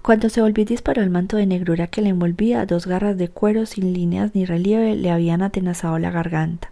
[0.07, 3.65] Cuando se volvió disparó el manto de negrura que le envolvía, dos garras de cuero
[3.65, 6.71] sin líneas ni relieve le habían atenazado la garganta.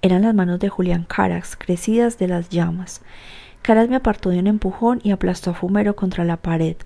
[0.00, 3.02] Eran las manos de Julián Carax, crecidas de las llamas.
[3.62, 6.76] Caras me apartó de un empujón y aplastó a Fumero contra la pared.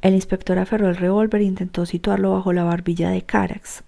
[0.00, 3.82] El inspector aferró el revólver e intentó situarlo bajo la barbilla de Carax.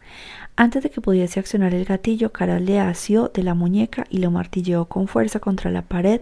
[0.56, 4.32] Antes de que pudiese accionar el gatillo, Carax le asió de la muñeca y lo
[4.32, 6.20] martilleó con fuerza contra la pared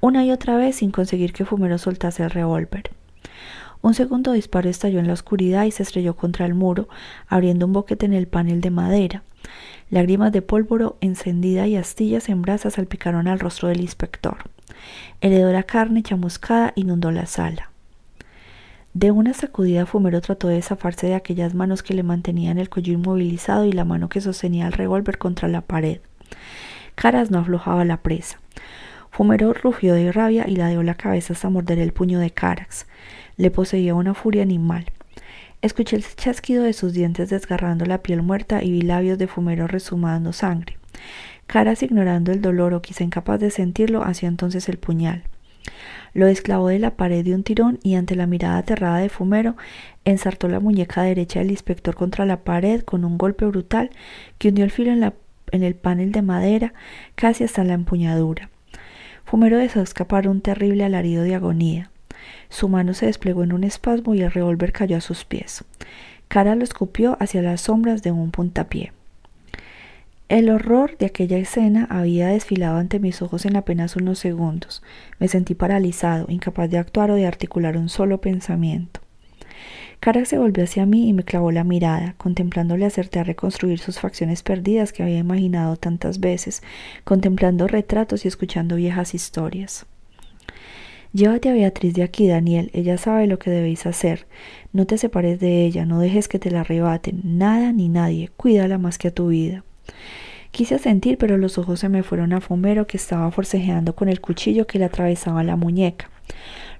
[0.00, 2.99] una y otra vez sin conseguir que Fumero soltase el revólver.
[3.82, 6.88] Un segundo disparo estalló en la oscuridad y se estrelló contra el muro,
[7.28, 9.22] abriendo un boquete en el panel de madera.
[9.88, 14.36] Lágrimas de pólvora encendida y astillas en brasas salpicaron al rostro del inspector.
[15.20, 17.70] El hedor a carne chamuscada inundó la sala.
[18.92, 22.92] De una sacudida Fumero trató de zafarse de aquellas manos que le mantenían el cuello
[22.92, 26.00] inmovilizado y la mano que sostenía el revólver contra la pared.
[26.96, 28.40] Caras no aflojaba la presa.
[29.10, 32.86] Fumero rugió de rabia y ladeó la cabeza hasta morder el puño de Carax.
[33.40, 34.84] Le poseía una furia animal.
[35.62, 39.66] Escuché el chasquido de sus dientes desgarrando la piel muerta y vi labios de Fumero
[39.66, 40.76] resumando sangre.
[41.46, 45.22] Caras, ignorando el dolor o quizá incapaz de sentirlo, hacía entonces el puñal.
[46.12, 49.56] Lo desclavó de la pared de un tirón y ante la mirada aterrada de Fumero,
[50.04, 53.88] ensartó la muñeca derecha del inspector contra la pared con un golpe brutal
[54.36, 55.14] que hundió el filo en,
[55.50, 56.74] en el panel de madera
[57.14, 58.50] casi hasta la empuñadura.
[59.24, 61.90] Fumero dejó escapar un terrible alarido de agonía.
[62.50, 65.64] Su mano se desplegó en un espasmo y el revólver cayó a sus pies.
[66.28, 68.92] Cara lo escupió hacia las sombras de un puntapié.
[70.28, 74.82] El horror de aquella escena había desfilado ante mis ojos en apenas unos segundos.
[75.18, 79.00] Me sentí paralizado, incapaz de actuar o de articular un solo pensamiento.
[79.98, 83.98] Cara se volvió hacia mí y me clavó la mirada, contemplándole hacerte a reconstruir sus
[83.98, 86.62] facciones perdidas que había imaginado tantas veces,
[87.04, 89.84] contemplando retratos y escuchando viejas historias.
[91.12, 92.70] Llévate a Beatriz de aquí, Daniel.
[92.72, 94.28] Ella sabe lo que debéis hacer.
[94.72, 97.20] No te separes de ella, no dejes que te la arrebaten.
[97.24, 98.30] Nada ni nadie.
[98.36, 99.64] Cuídala más que a tu vida.
[100.52, 104.20] Quise sentir, pero los ojos se me fueron a Fumero, que estaba forcejeando con el
[104.20, 106.10] cuchillo que le atravesaba la muñeca.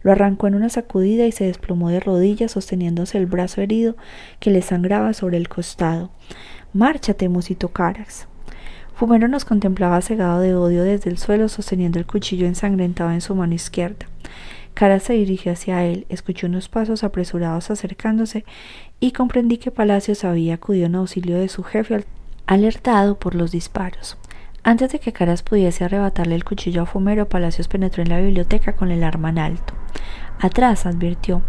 [0.02, 3.96] Lo arrancó en una sacudida y se desplomó de rodillas, sosteniéndose el brazo herido
[4.38, 6.10] que le sangraba sobre el costado.
[6.72, 8.28] Márchate, musito Carax.
[8.94, 13.34] Fumero nos contemplaba cegado de odio desde el suelo, sosteniendo el cuchillo ensangrentado en su
[13.34, 14.06] mano izquierda.
[14.74, 18.44] Cara se dirigió hacia él, escuchó unos pasos apresurados acercándose
[19.00, 22.04] y comprendí que Palacios había acudido en auxilio de su jefe
[22.46, 24.16] alertado por los disparos.
[24.62, 28.74] Antes de que Caras pudiese arrebatarle el cuchillo a Fumero, Palacios penetró en la biblioteca
[28.74, 29.72] con el arma en alto.
[30.38, 31.42] Atrás, advirtió.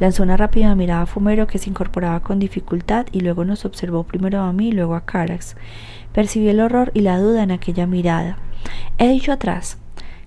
[0.00, 4.02] Lanzó una rápida mirada a Fumero que se incorporaba con dificultad y luego nos observó
[4.04, 5.56] primero a mí y luego a Carax.
[6.12, 8.36] Percibí el horror y la duda en aquella mirada.
[8.98, 9.78] He dicho atrás.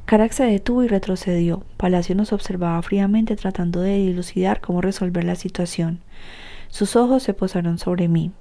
[0.10, 1.62] Carax se detuvo y retrocedió.
[1.78, 5.99] Palacio nos observaba fríamente tratando de dilucidar cómo resolver la situación.
[6.70, 8.32] Sus ojos se posaron sobre mí.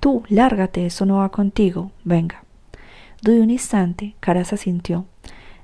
[0.00, 1.90] Tú, lárgate, eso no va contigo.
[2.02, 2.44] Venga.
[3.20, 5.04] Dudé un instante, Caras asintió.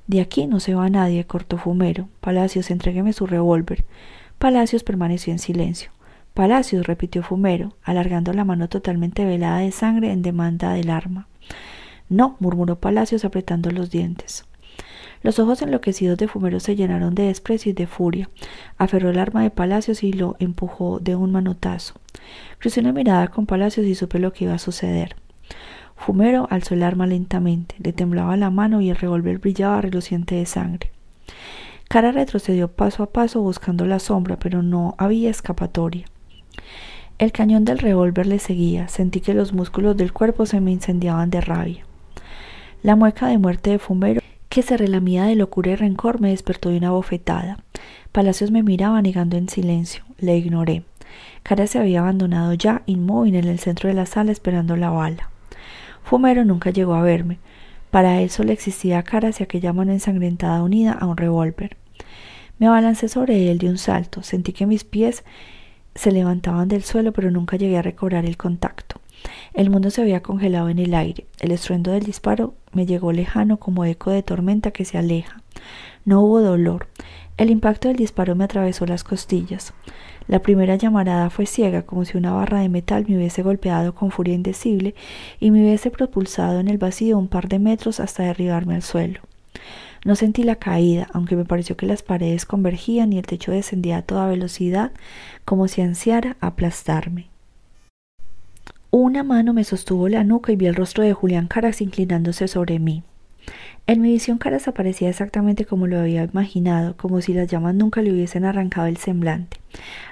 [0.07, 2.11] De aquí no se va nadie, cortó Fumero.
[2.21, 3.87] Palacios, entrégueme su revólver.
[4.37, 5.93] Palacios permaneció en silencio.
[6.35, 11.27] Palacios, repitió Fumero, alargando la mano totalmente velada de sangre en demanda del arma.
[12.11, 14.45] No, murmuró Palacios apretando los dientes.
[15.23, 18.29] Los ojos enloquecidos de Fumero se llenaron de desprecio y de furia.
[18.77, 21.95] Aferró el arma de Palacios y lo empujó de un manotazo.
[22.59, 25.17] Crucé una mirada con Palacios y supe lo que iba a suceder.
[25.97, 30.47] Fumero alzó el arma lentamente, le temblaba la mano y el revólver brillaba reluciente de
[30.47, 30.91] sangre.
[31.89, 36.07] Cara retrocedió paso a paso buscando la sombra, pero no había escapatoria.
[37.19, 41.31] El cañón del revólver le seguía, sentí que los músculos del cuerpo se me incendiaban
[41.31, 41.85] de rabia.
[42.83, 44.21] La mueca de muerte de Fumero
[44.53, 47.65] que se relamía de locura y rencor me despertó de una bofetada.
[48.13, 50.05] Palacios me miraba negando en silencio.
[50.19, 50.83] Le ignoré.
[51.43, 55.31] Cara se había abandonado ya, inmóvil en el centro de la sala esperando la bala.
[56.03, 57.39] Fumero nunca llegó a verme.
[57.91, 61.79] Para él solo existía cara hacia aquella mano ensangrentada unida a un revólver.
[62.59, 64.23] Me abalancé sobre él de un salto.
[64.23, 65.25] Sentí que mis pies
[65.95, 69.01] se levantaban del suelo, pero nunca llegué a recobrar el contacto.
[69.55, 71.27] El mundo se había congelado en el aire.
[71.41, 75.43] El estruendo del disparo me llegó lejano como eco de tormenta que se aleja.
[76.05, 76.89] No hubo dolor.
[77.37, 79.73] El impacto del disparo me atravesó las costillas.
[80.29, 84.11] La primera llamarada fue ciega, como si una barra de metal me hubiese golpeado con
[84.11, 84.95] furia indecible
[85.41, 89.21] y me hubiese propulsado en el vacío un par de metros hasta derribarme al suelo.
[90.05, 93.99] No sentí la caída, aunque me pareció que las paredes convergían y el techo descendía
[93.99, 94.93] a toda velocidad,
[95.45, 97.32] como si ansiara aplastarme.
[98.95, 102.79] Una mano me sostuvo la nuca y vi el rostro de Julián Caras inclinándose sobre
[102.79, 103.03] mí.
[103.87, 108.03] En mi visión Caras aparecía exactamente como lo había imaginado, como si las llamas nunca
[108.03, 109.57] le hubiesen arrancado el semblante.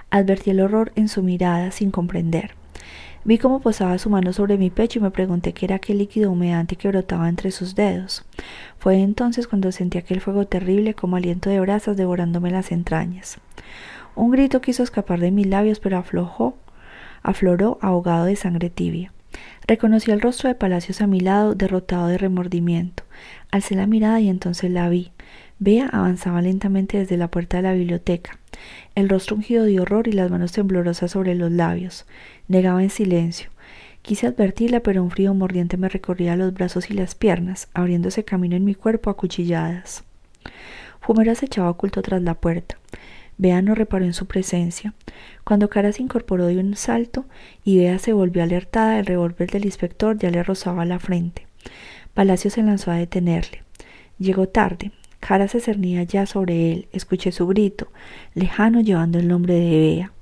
[0.08, 2.52] Advertí el horror en su mirada sin comprender.
[3.22, 6.32] Vi cómo posaba su mano sobre mi pecho y me pregunté qué era aquel líquido
[6.32, 8.24] humeante que brotaba entre sus dedos.
[8.78, 13.40] Fue entonces cuando sentí aquel fuego terrible como aliento de brasas devorándome las entrañas.
[14.16, 16.56] Un grito quiso escapar de mis labios, pero aflojó
[17.22, 19.12] afloró ahogado de sangre tibia.
[19.66, 23.04] Reconocí el rostro de Palacios a mi lado, derrotado de remordimiento.
[23.50, 25.12] Alcé la mirada y entonces la vi.
[25.58, 28.38] Bea avanzaba lentamente desde la puerta de la biblioteca,
[28.94, 32.06] el rostro ungido de horror y las manos temblorosas sobre los labios.
[32.48, 33.50] Negaba en silencio.
[34.02, 38.56] Quise advertirla, pero un frío mordiente me recorría los brazos y las piernas, abriéndose camino
[38.56, 40.04] en mi cuerpo a cuchilladas.
[41.00, 42.76] Fumero se echaba oculto tras la puerta.
[43.40, 44.92] Bea no reparó en su presencia.
[45.44, 47.24] Cuando Cara se incorporó de un salto
[47.64, 51.46] y Bea se volvió alertada, el revólver del inspector ya le rozaba la frente.
[52.12, 53.62] Palacio se lanzó a detenerle.
[54.18, 54.92] Llegó tarde.
[55.20, 56.88] Cara se cernía ya sobre él.
[56.92, 57.88] Escuché su grito,
[58.34, 60.12] lejano llevando el nombre de Bea.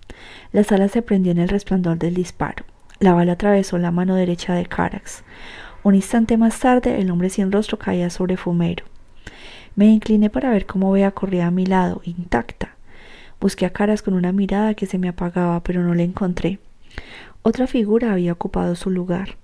[0.52, 2.66] La sala se prendió en el resplandor del disparo.
[3.00, 5.24] La bala atravesó la mano derecha de Carax.
[5.82, 8.84] Un instante más tarde, el hombre sin rostro caía sobre Fumero.
[9.74, 12.77] Me incliné para ver cómo Bea corría a mi lado, intacta.
[13.40, 16.58] Busqué a caras con una mirada que se me apagaba, pero no le encontré.
[17.42, 19.36] Otra figura había ocupado su lugar.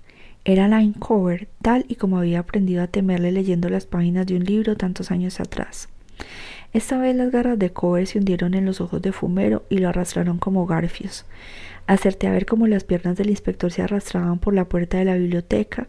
[0.43, 4.43] Era Line Cover, tal y como había aprendido a temerle leyendo las páginas de un
[4.43, 5.89] libro tantos años atrás.
[6.73, 9.87] Esta vez las garras de Cover se hundieron en los ojos de Fumero y lo
[9.87, 11.25] arrastraron como garfios.
[11.87, 15.15] Acerté a ver cómo las piernas del inspector se arrastraban por la puerta de la
[15.15, 15.87] biblioteca,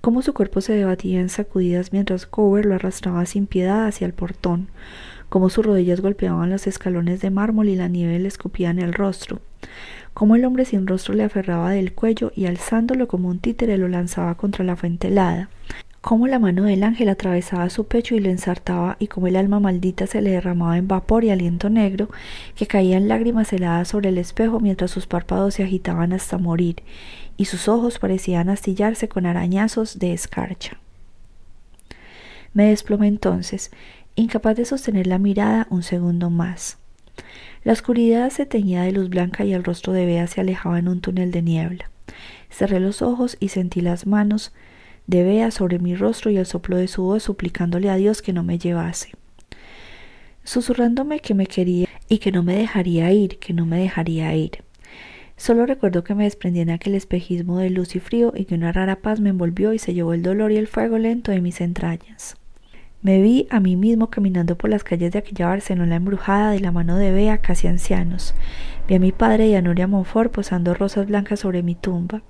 [0.00, 4.12] cómo su cuerpo se debatía en sacudidas mientras Cover lo arrastraba sin piedad hacia el
[4.12, 4.68] portón,
[5.28, 8.92] cómo sus rodillas golpeaban los escalones de mármol y la nieve le escupía en el
[8.92, 9.40] rostro,
[10.14, 13.88] cómo el hombre sin rostro le aferraba del cuello y alzándolo como un títere lo
[13.88, 15.48] lanzaba contra la fuente helada,
[16.00, 19.60] cómo la mano del ángel atravesaba su pecho y lo ensartaba y cómo el alma
[19.60, 22.08] maldita se le derramaba en vapor y aliento negro
[22.54, 26.76] que caían lágrimas heladas sobre el espejo mientras sus párpados se agitaban hasta morir
[27.36, 30.78] y sus ojos parecían astillarse con arañazos de escarcha.
[32.54, 33.70] Me desplomé entonces
[34.18, 36.78] incapaz de sostener la mirada un segundo más.
[37.62, 40.88] La oscuridad se teñía de luz blanca y el rostro de Bea se alejaba en
[40.88, 41.90] un túnel de niebla.
[42.50, 44.52] Cerré los ojos y sentí las manos
[45.06, 48.32] de Bea sobre mi rostro y el soplo de su voz suplicándole a Dios que
[48.32, 49.12] no me llevase.
[50.44, 54.64] Susurrándome que me quería y que no me dejaría ir, que no me dejaría ir.
[55.36, 58.72] Solo recuerdo que me desprendí en aquel espejismo de luz y frío y que una
[58.72, 61.60] rara paz me envolvió y se llevó el dolor y el fuego lento de mis
[61.60, 62.36] entrañas.
[63.00, 66.72] Me vi a mí mismo caminando por las calles de aquella Barcelona embrujada de la
[66.72, 68.34] mano de Bea, casi ancianos.
[68.88, 72.22] Vi a mi padre y a Nuria Monfort posando rosas blancas sobre mi tumba.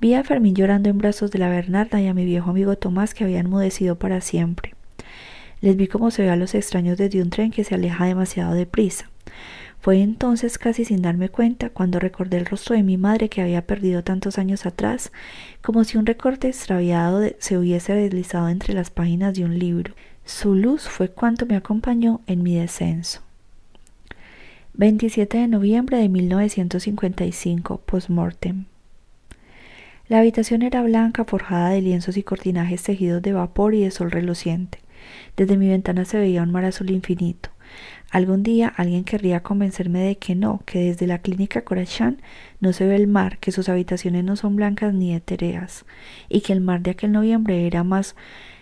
[0.00, 3.14] Vi a Fermín llorando en brazos de la Bernarda y a mi viejo amigo Tomás
[3.14, 4.74] que había enmudecido para siempre.
[5.60, 8.54] Les vi como se ve a los extraños desde un tren que se aleja demasiado
[8.54, 9.11] deprisa.
[9.82, 13.66] Fue entonces casi sin darme cuenta cuando recordé el rostro de mi madre que había
[13.66, 15.10] perdido tantos años atrás,
[15.60, 19.92] como si un recorte extraviado se hubiese deslizado entre las páginas de un libro.
[20.24, 23.22] Su luz fue cuanto me acompañó en mi descenso.
[24.74, 28.66] 27 de noviembre de 1955, postmortem.
[30.06, 34.12] La habitación era blanca, forjada de lienzos y cortinajes tejidos de vapor y de sol
[34.12, 34.78] reluciente.
[35.36, 37.50] Desde mi ventana se veía un mar azul infinito.
[38.10, 42.20] Algún día alguien querría convencerme de que no, que desde la clínica Corachán
[42.60, 45.86] no se ve el mar, que sus habitaciones no son blancas ni etéreas,
[46.28, 48.14] y que el mar de aquel noviembre era más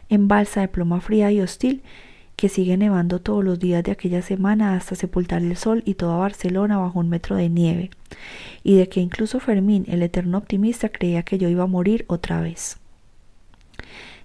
[0.09, 1.83] en balsa de pluma fría y hostil,
[2.37, 6.17] que sigue nevando todos los días de aquella semana hasta sepultar el sol y toda
[6.17, 7.91] Barcelona bajo un metro de nieve,
[8.63, 12.41] y de que incluso Fermín, el eterno optimista, creía que yo iba a morir otra
[12.41, 12.79] vez.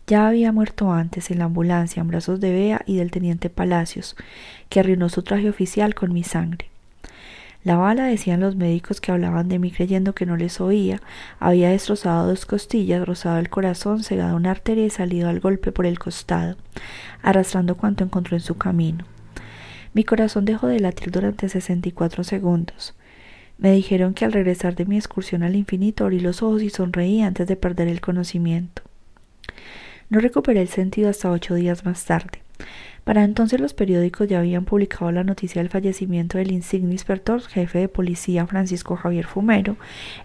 [0.08, 4.16] Ya había muerto antes en la ambulancia en brazos de Bea y del teniente Palacios,
[4.70, 6.70] que arruinó su traje oficial con mi sangre.
[7.64, 11.02] La bala, decían los médicos que hablaban de mí creyendo que no les oía,
[11.40, 15.88] había destrozado dos costillas, rozado el corazón, cegado una arteria y salido al golpe por
[15.88, 16.56] el costado,
[17.24, 19.06] arrastrando cuanto encontró en su camino.
[19.96, 22.94] Mi corazón dejó de latir durante sesenta y cuatro segundos.
[23.58, 27.24] Me dijeron que al regresar de mi excursión al infinito abrí los ojos y sonreí
[27.24, 28.84] antes de perder el conocimiento.
[30.16, 32.42] No recuperé el sentido hasta ocho días más tarde.
[33.04, 37.80] Para entonces los periódicos ya habían publicado la noticia del fallecimiento del insigne inspector jefe
[37.80, 39.76] de policía Francisco Javier Fumero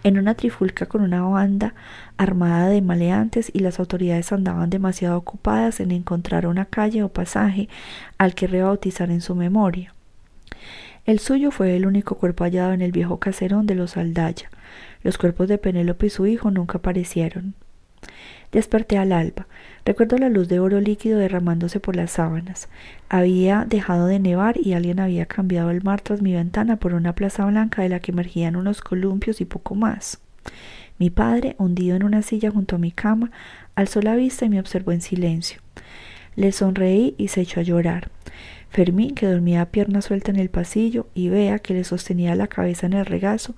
[0.05, 1.75] en una trifulca con una banda
[2.19, 7.69] armada de maleantes y las autoridades andaban demasiado ocupadas en encontrar una calle o pasaje
[8.17, 9.93] al que rebautizar en su memoria.
[11.05, 14.51] El suyo fue el único cuerpo hallado en el viejo caserón de los Aldaya,
[15.03, 17.57] Los cuerpos de Penélope y su hijo nunca aparecieron.
[18.53, 19.47] Desperté al alba.
[19.85, 22.69] Recuerdo la luz de oro líquido derramándose por las sábanas.
[23.09, 27.15] Había dejado de nevar y alguien había cambiado el mar tras mi ventana por una
[27.15, 30.21] plaza blanca de la que emergían unos columpios y poco más.
[30.99, 33.31] Mi padre, hundido en una silla junto a mi cama,
[33.75, 35.61] alzó la vista y me observó en silencio.
[36.37, 38.11] Le sonreí y se echó a llorar.
[38.71, 42.47] Fermín, que dormía a pierna suelta en el pasillo, y Bea, que le sostenía la
[42.47, 43.55] cabeza en el regazo,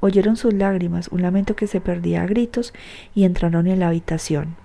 [0.00, 2.72] oyeron sus lágrimas, un lamento que se perdía a gritos,
[3.14, 4.56] y entraron en la habitación.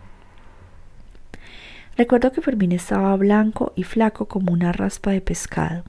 [1.97, 5.83] Recuerdo que Fermín estaba blanco y flaco como una raspa de pescado.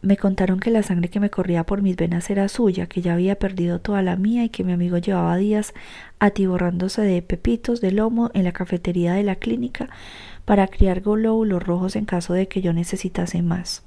[0.00, 3.14] Me contaron que la sangre que me corría por mis venas era suya, que ya
[3.14, 5.74] había perdido toda la mía y que mi amigo llevaba días
[6.20, 9.88] atiborrándose de pepitos de lomo en la cafetería de la clínica
[10.44, 13.82] para criar glóbulos rojos en caso de que yo necesitase más.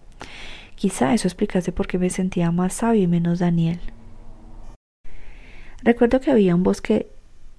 [0.75, 3.79] Quizá eso explicase por qué me sentía más sabio y menos Daniel.
[5.83, 7.07] Recuerdo que había un bosque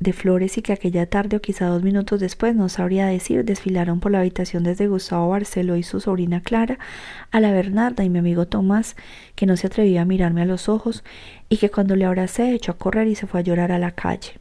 [0.03, 4.01] de flores y que aquella tarde o quizá dos minutos después, no sabría decir, desfilaron
[4.01, 6.79] por la habitación desde Gustavo Barceló y su sobrina Clara
[7.31, 8.97] a la Bernarda y mi amigo Tomás,
[9.37, 11.05] que no se atrevía a mirarme a los ojos
[11.49, 13.93] y que cuando le abracé echó a correr y se fue a llorar a la
[13.93, 14.41] calle.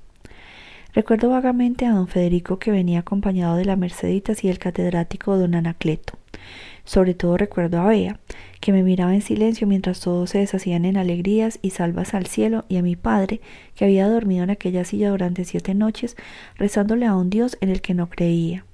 [0.94, 5.56] Recuerdo vagamente a don Federico que venía acompañado de la Merceditas y el catedrático don
[5.56, 6.18] Anacleto.
[6.84, 8.20] Sobre todo recuerdo a Bea,
[8.60, 12.66] que me miraba en silencio mientras todos se deshacían en alegrías y salvas al cielo,
[12.70, 13.42] y a mi padre,
[13.76, 16.16] que había dormido en aquella silla durante siete noches,
[16.58, 18.66] rezándole a un Dios en el que no creía.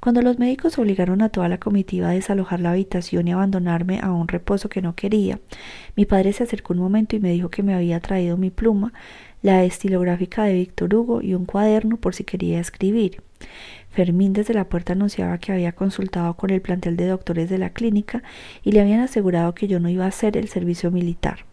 [0.00, 4.10] Cuando los médicos obligaron a toda la comitiva a desalojar la habitación y abandonarme a
[4.12, 5.38] un reposo que no quería,
[5.94, 8.94] mi padre se acercó un momento y me dijo que me había traído mi pluma,
[9.42, 13.22] la estilográfica de Víctor Hugo y un cuaderno por si quería escribir.
[13.90, 17.70] Fermín desde la puerta anunciaba que había consultado con el plantel de doctores de la
[17.70, 18.22] clínica
[18.62, 21.44] y le habían asegurado que yo no iba a hacer el servicio militar.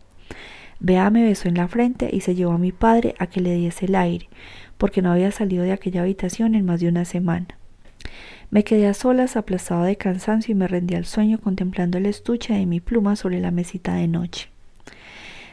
[0.79, 3.55] Bea me besó en la frente y se llevó a mi padre a que le
[3.55, 4.29] diese el aire,
[4.77, 7.47] porque no había salido de aquella habitación en más de una semana.
[8.51, 12.53] Me quedé a solas, aplastado de cansancio y me rendí al sueño contemplando el estuche
[12.53, 14.49] de mi pluma sobre la mesita de noche.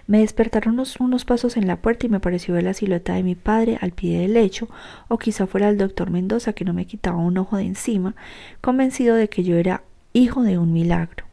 [0.07, 3.35] Me despertaron unos, pasos en la puerta y me pareció ver la silueta de mi
[3.35, 4.69] padre al pie del lecho,
[5.09, 8.15] o quizá fuera el doctor Mendoza que no me quitaba un ojo de encima,
[8.61, 9.83] convencido de que yo era
[10.13, 11.25] hijo de un milagro.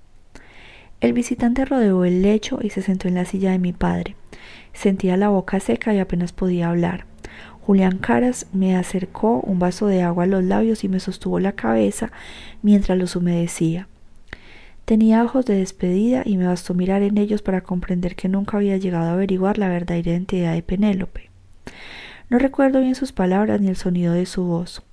[1.01, 4.15] El visitante rodeó el lecho y se sentó en la silla de mi padre.
[4.71, 7.05] Sentía la boca seca y apenas podía hablar.
[7.65, 11.51] Julián Caras me acercó un vaso de agua a los labios y me sostuvo la
[11.51, 12.11] cabeza
[12.61, 13.87] mientras los humedecía.
[14.91, 18.75] Tenía ojos de despedida y me bastó mirar en ellos para comprender que nunca había
[18.75, 21.29] llegado a averiguar la verdadera identidad de Penélope.
[22.29, 24.83] No recuerdo bien sus palabras ni el sonido de su voz.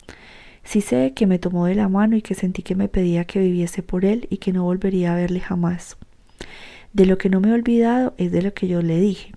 [0.62, 3.40] Sí sé que me tomó de la mano y que sentí que me pedía que
[3.40, 5.96] viviese por él y que no volvería a verle jamás.
[6.92, 9.32] De lo que no me he olvidado es de lo que yo le dije.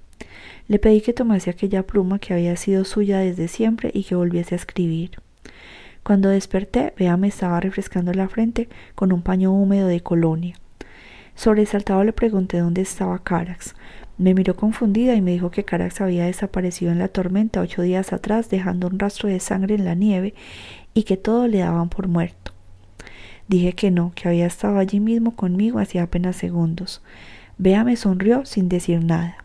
[0.68, 4.54] Le pedí que tomase aquella pluma que había sido suya desde siempre y que volviese
[4.54, 5.10] a escribir.
[6.04, 10.56] Cuando desperté, Bea me estaba refrescando la frente con un paño húmedo de colonia.
[11.36, 13.76] Sobresaltado le pregunté dónde estaba Carax.
[14.18, 18.14] Me miró confundida y me dijo que Carax había desaparecido en la tormenta ocho días
[18.14, 20.34] atrás, dejando un rastro de sangre en la nieve
[20.94, 22.52] y que todo le daban por muerto.
[23.48, 27.02] Dije que no, que había estado allí mismo conmigo hacía apenas segundos.
[27.58, 29.38] Bea me sonrió sin decir nada.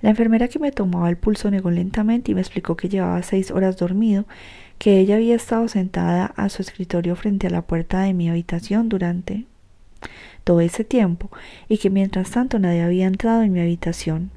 [0.00, 3.50] La enfermera que me tomaba el pulso negó lentamente y me explicó que llevaba seis
[3.50, 4.26] horas dormido,
[4.78, 8.88] que ella había estado sentada a su escritorio frente a la puerta de mi habitación
[8.88, 9.46] durante
[10.44, 11.30] todo ese tiempo
[11.68, 14.30] y que mientras tanto nadie había entrado en mi habitación.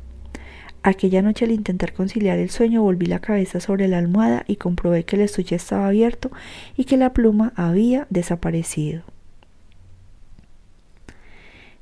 [0.83, 5.03] Aquella noche al intentar conciliar el sueño volví la cabeza sobre la almohada y comprobé
[5.03, 6.31] que el estuche estaba abierto
[6.77, 9.03] y que la pluma había desaparecido.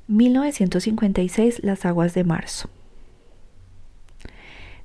[0.08, 2.68] 1956 Las aguas de marzo.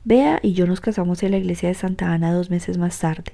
[0.04, 3.34] Bea y yo nos casamos en la iglesia de Santa Ana dos meses más tarde.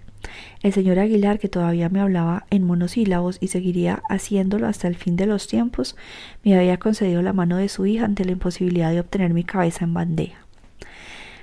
[0.63, 5.15] El señor Aguilar, que todavía me hablaba en monosílabos y seguiría haciéndolo hasta el fin
[5.15, 5.95] de los tiempos,
[6.43, 9.86] me había concedido la mano de su hija ante la imposibilidad de obtener mi cabeza
[9.86, 10.45] en bandeja.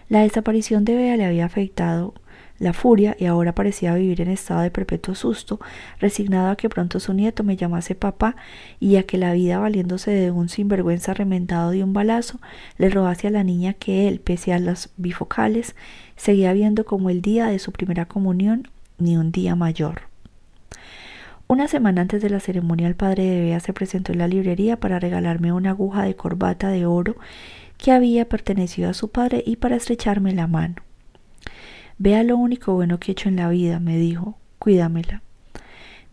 [0.08, 2.14] La desaparición de Bea le había afectado
[2.58, 5.60] la furia y ahora parecía vivir en estado de perpetuo susto,
[5.98, 8.36] resignado a que pronto su nieto me llamase papá
[8.78, 12.40] y a que la vida, valiéndose de un sinvergüenza remendado de un balazo,
[12.78, 15.74] le robase a la niña que él, pese a las bifocales,
[16.16, 20.02] seguía viendo como el día de su primera comunión ni un día mayor.
[21.46, 24.80] Una semana antes de la ceremonia el padre de Bea se presentó en la librería
[24.80, 27.16] para regalarme una aguja de corbata de oro
[27.76, 30.76] que había pertenecido a su padre y para estrecharme la mano.
[31.98, 35.22] Vea lo único bueno que he hecho en la vida, me dijo, cuídamela.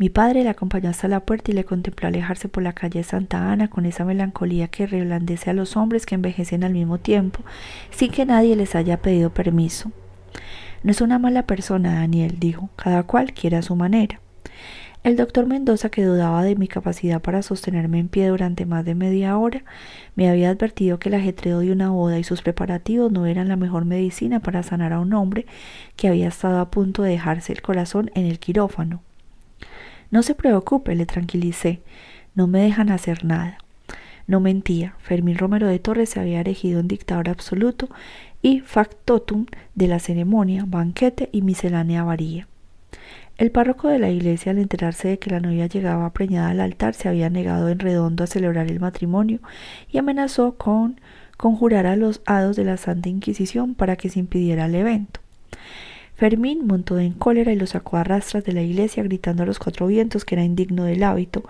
[0.02, 3.52] Mi padre le acompañó hasta la puerta y le contempló alejarse por la calle Santa
[3.52, 7.42] Ana con esa melancolía que reblandece a los hombres que envejecen al mismo tiempo,
[7.92, 9.92] sin que nadie les haya pedido permiso.
[10.82, 14.22] No es una mala persona, Daniel, dijo, cada cual quiere a su manera.
[15.04, 18.96] El doctor Mendoza, que dudaba de mi capacidad para sostenerme en pie durante más de
[18.96, 19.64] media hora,
[20.16, 23.56] me había advertido que el ajetreo de una boda y sus preparativos no eran la
[23.56, 25.46] mejor medicina para sanar a un hombre
[25.96, 29.04] que había estado a punto de dejarse el corazón en el quirófano.
[30.12, 31.82] No se preocupe, le tranquilicé,
[32.36, 33.58] no me dejan hacer nada.
[34.28, 37.90] No mentía, Fermín Romero de Torres se había erigido en dictador absoluto
[38.42, 42.48] y factotum de la ceremonia, banquete y miscelánea varía.
[43.38, 46.94] El párroco de la iglesia, al enterarse de que la novia llegaba preñada al altar,
[46.94, 49.40] se había negado en redondo a celebrar el matrimonio
[49.90, 51.00] y amenazó con
[51.38, 55.22] conjurar a los hados de la Santa Inquisición para que se impidiera el evento.
[56.22, 59.58] Fermín montó en cólera y lo sacó a rastras de la iglesia, gritando a los
[59.58, 61.44] cuatro vientos que era indigno del hábito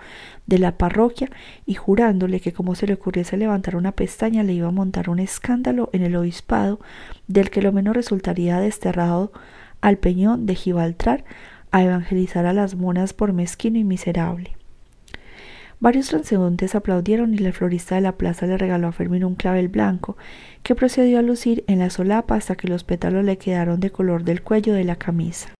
[0.46, 1.28] de la parroquia
[1.66, 5.18] y jurándole que como se le ocurriese levantar una pestaña le iba a montar un
[5.18, 6.80] escándalo en el obispado,
[7.26, 9.30] del que lo menos resultaría desterrado
[9.82, 11.26] al peñón de Gibraltar
[11.70, 14.56] a evangelizar a las monas por mezquino y miserable.
[15.80, 19.68] Varios transeúntes aplaudieron y la florista de la plaza le regaló a Fermín un clavel
[19.68, 20.16] blanco,
[20.62, 24.24] que procedió a lucir en la solapa hasta que los pétalos le quedaron de color
[24.24, 25.54] del cuello de la camisa.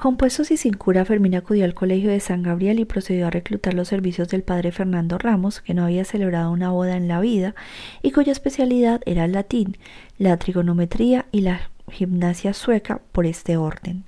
[0.00, 3.74] Compuestos y sin cura, Fermín acudió al colegio de San Gabriel y procedió a reclutar
[3.74, 7.54] los servicios del padre Fernando Ramos, que no había celebrado una boda en la vida
[8.00, 9.76] y cuya especialidad era el latín,
[10.16, 14.04] la trigonometría y la gimnasia sueca por este orden.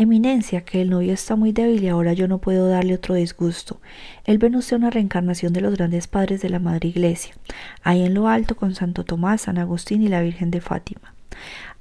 [0.00, 3.82] Eminencia, que el novio está muy débil y ahora yo no puedo darle otro disgusto.
[4.24, 7.34] Él ven usted una reencarnación de los grandes padres de la Madre Iglesia,
[7.82, 11.12] ahí en lo alto con Santo Tomás, San Agustín y la Virgen de Fátima.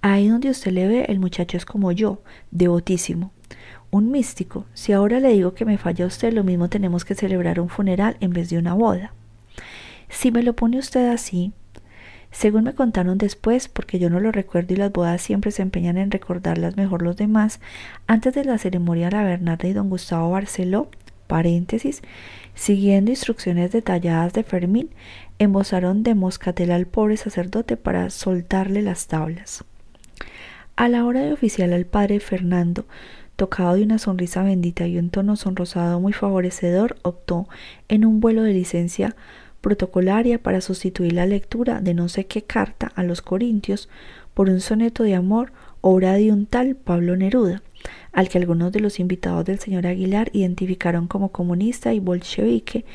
[0.02, 3.32] Ahí donde usted le ve, el muchacho es como yo, devotísimo.
[3.90, 4.66] Un místico.
[4.74, 8.18] Si ahora le digo que me falla usted, lo mismo tenemos que celebrar un funeral
[8.20, 9.14] en vez de una boda.
[10.10, 11.54] Si me lo pone usted así,
[12.32, 15.98] según me contaron después, porque yo no lo recuerdo y las bodas siempre se empeñan
[15.98, 17.60] en recordarlas mejor los demás,
[18.08, 20.90] antes de la ceremonia la Bernarda y don Gustavo Barceló,
[21.28, 22.02] paréntesis,
[22.54, 24.90] siguiendo instrucciones detalladas de Fermín,
[25.40, 29.64] embozaron de moscatel al pobre sacerdote para soltarle las tablas.
[30.76, 32.86] A la hora de oficial al padre Fernando,
[33.36, 37.48] tocado de una sonrisa bendita y un tono sonrosado muy favorecedor, optó
[37.88, 39.16] en un vuelo de licencia
[39.62, 43.90] protocolaria para sustituir la lectura de no sé qué carta a los Corintios
[44.34, 45.52] por un soneto de amor
[45.82, 47.62] obra de un tal Pablo Neruda,
[48.12, 52.86] al que algunos de los invitados del señor Aguilar identificaron como comunista y bolchevique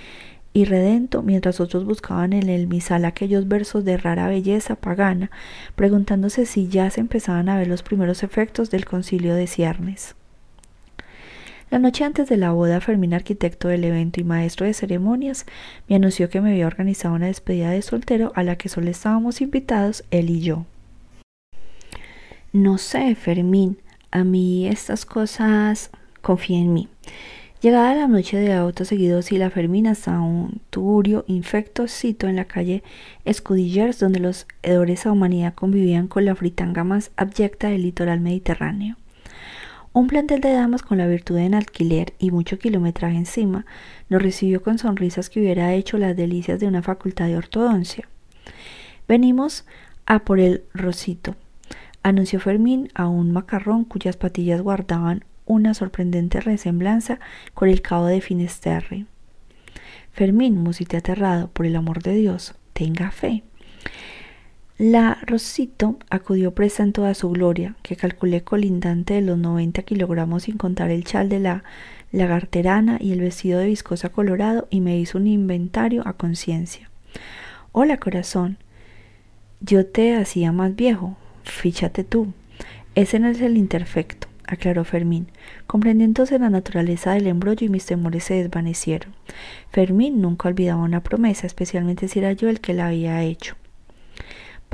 [0.53, 5.31] y redento, mientras otros buscaban en el misal aquellos versos de rara belleza pagana,
[5.75, 10.15] preguntándose si ya se empezaban a ver los primeros efectos del concilio de ciernes.
[11.75, 15.45] La noche antes de la boda, Fermín, arquitecto del evento y maestro de ceremonias,
[15.89, 19.41] me anunció que me había organizado una despedida de soltero a la que solo estábamos
[19.41, 20.67] invitados él y yo.
[22.53, 23.79] No sé, Fermín,
[24.13, 25.91] a mí estas cosas
[26.23, 26.89] confía en mí.
[27.61, 32.85] Llegada la noche de auto seguido la Fermín hasta un tuburio infectosito en la calle
[33.25, 38.97] Escudillers donde los hedores a humanidad convivían con la fritanga más abyecta del litoral mediterráneo.
[39.97, 43.65] Un plantel de damas con la virtud en alquiler y mucho kilometraje encima
[44.09, 48.09] nos recibió con sonrisas que hubiera hecho las delicias de una facultad de ortodoncia.
[49.07, 49.65] Venimos
[50.05, 51.37] a por el Rosito,
[52.03, 57.21] anunció Fermín a un macarrón cuyas patillas guardaban una sorprendente resemblanza
[57.55, 59.07] con el cabo de Finisterre.
[60.11, 63.45] Fermín, musité aterrado, por el amor de Dios, tenga fe.
[64.77, 70.43] La Rosito acudió presa en toda su gloria, que calculé colindante de los 90 kilogramos
[70.43, 71.63] sin contar el chal de la
[72.11, 76.91] lagarterana y el vestido de viscosa colorado y me hizo un inventario a conciencia.
[77.71, 78.59] Hola corazón,
[79.61, 82.33] yo te hacía más viejo, fíchate tú.
[82.97, 85.29] Ese no es el interfecto, aclaró Fermín,
[85.69, 89.15] comprendiéndose la naturaleza del embrollo y mis temores se desvanecieron.
[89.71, 93.55] Fermín nunca olvidaba una promesa, especialmente si era yo el que la había hecho.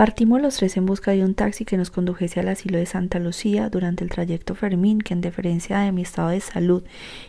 [0.01, 3.19] Partimos los tres en busca de un taxi que nos condujese al asilo de Santa
[3.19, 6.83] Lucía durante el trayecto Fermín, que en deferencia de mi estado de salud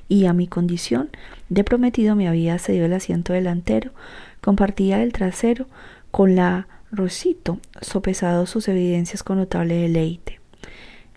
[0.07, 1.09] y a mi condición
[1.49, 3.91] de prometido me había cedido el asiento delantero,
[4.39, 5.67] compartía el trasero
[6.11, 10.39] con la Rosito, sopesado sus evidencias con notable deleite.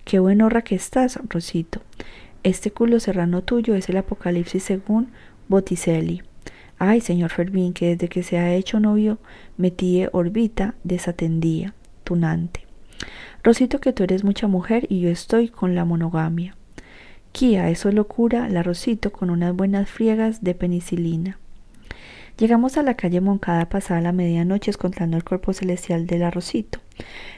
[0.05, 1.83] Qué buen horra que estás, Rosito.
[2.43, 5.13] Este culo serrano tuyo es el apocalipsis según
[5.47, 6.21] Botticelli.
[6.79, 9.19] Ay, señor Fermín, que desde que se ha hecho novio
[9.57, 12.67] metí orbita, desatendía, tunante.
[13.43, 16.57] Rosito, que tú eres mucha mujer y yo estoy con la monogamia.
[17.33, 21.39] Kia, eso lo cura el arrocito con unas buenas friegas de penicilina.
[22.37, 26.81] Llegamos a la calle Moncada pasada la medianoche contando el cuerpo celestial del arrocito.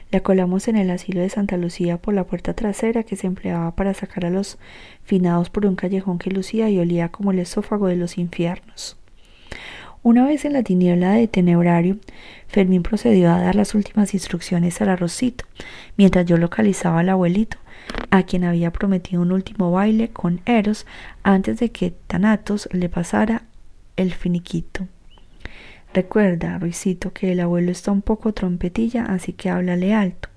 [0.09, 3.75] La colamos en el asilo de Santa Lucía por la puerta trasera que se empleaba
[3.75, 4.57] para sacar a los
[5.03, 8.97] finados por un callejón que lucía y olía como el esófago de los infiernos.
[10.07, 11.97] Una vez en la tiniebla de tenebrario,
[12.47, 15.43] Fermín procedió a dar las últimas instrucciones al arrocito,
[15.97, 17.57] mientras yo localizaba al abuelito,
[18.09, 20.85] a quien había prometido un último baile con Eros
[21.23, 23.43] antes de que Tanatos le pasara
[23.97, 24.87] el finiquito.
[25.93, 30.29] Recuerda, Ruicito, que el abuelo está un poco trompetilla, así que háblale alto.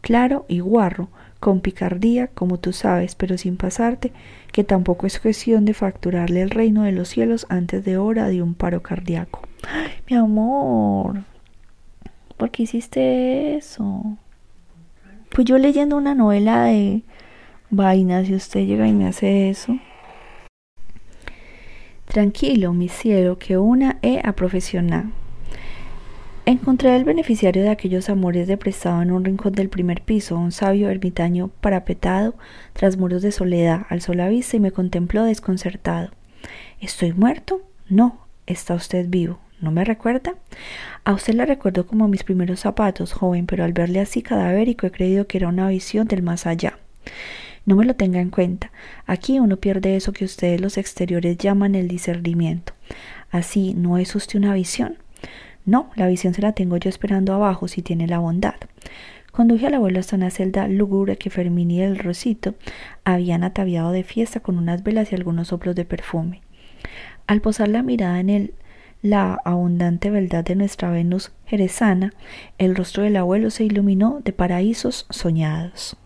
[0.00, 1.10] Claro y guarro,
[1.42, 4.12] con picardía, como tú sabes, pero sin pasarte,
[4.52, 8.42] que tampoco es cuestión de facturarle el reino de los cielos antes de hora de
[8.42, 9.42] un paro cardíaco.
[9.68, 11.24] Ay, mi amor,
[12.36, 14.16] ¿por qué hiciste eso?
[15.34, 17.02] Pues yo leyendo una novela de
[17.70, 19.76] vainas y usted llega y me hace eso.
[22.04, 25.10] Tranquilo, mi cielo, que una e a profesional.
[26.44, 30.50] Encontré el beneficiario de aquellos amores de prestado en un rincón del primer piso, un
[30.50, 32.34] sabio ermitaño parapetado
[32.72, 36.10] tras muros de soledad, alzó la vista y me contempló desconcertado.
[36.80, 37.62] ¿Estoy muerto?
[37.88, 39.38] No, está usted vivo.
[39.60, 40.34] ¿No me recuerda?
[41.04, 44.90] A usted la recuerdo como mis primeros zapatos, joven, pero al verle así cadavérico he
[44.90, 46.76] creído que era una visión del más allá.
[47.66, 48.72] No me lo tenga en cuenta.
[49.06, 52.72] Aquí uno pierde eso que ustedes los exteriores llaman el discernimiento.
[53.30, 55.01] Así, ¿no es usted una visión?
[55.64, 58.54] No, la visión se la tengo yo esperando abajo si tiene la bondad.
[59.30, 62.54] Conduje al abuelo hasta una celda lúgubre que Fermín y el Rosito
[63.04, 66.42] habían ataviado de fiesta con unas velas y algunos soplos de perfume.
[67.26, 68.54] Al posar la mirada en él,
[69.00, 72.12] la abundante beldad de nuestra Venus jerezana,
[72.58, 75.96] el rostro del abuelo se iluminó de paraísos soñados.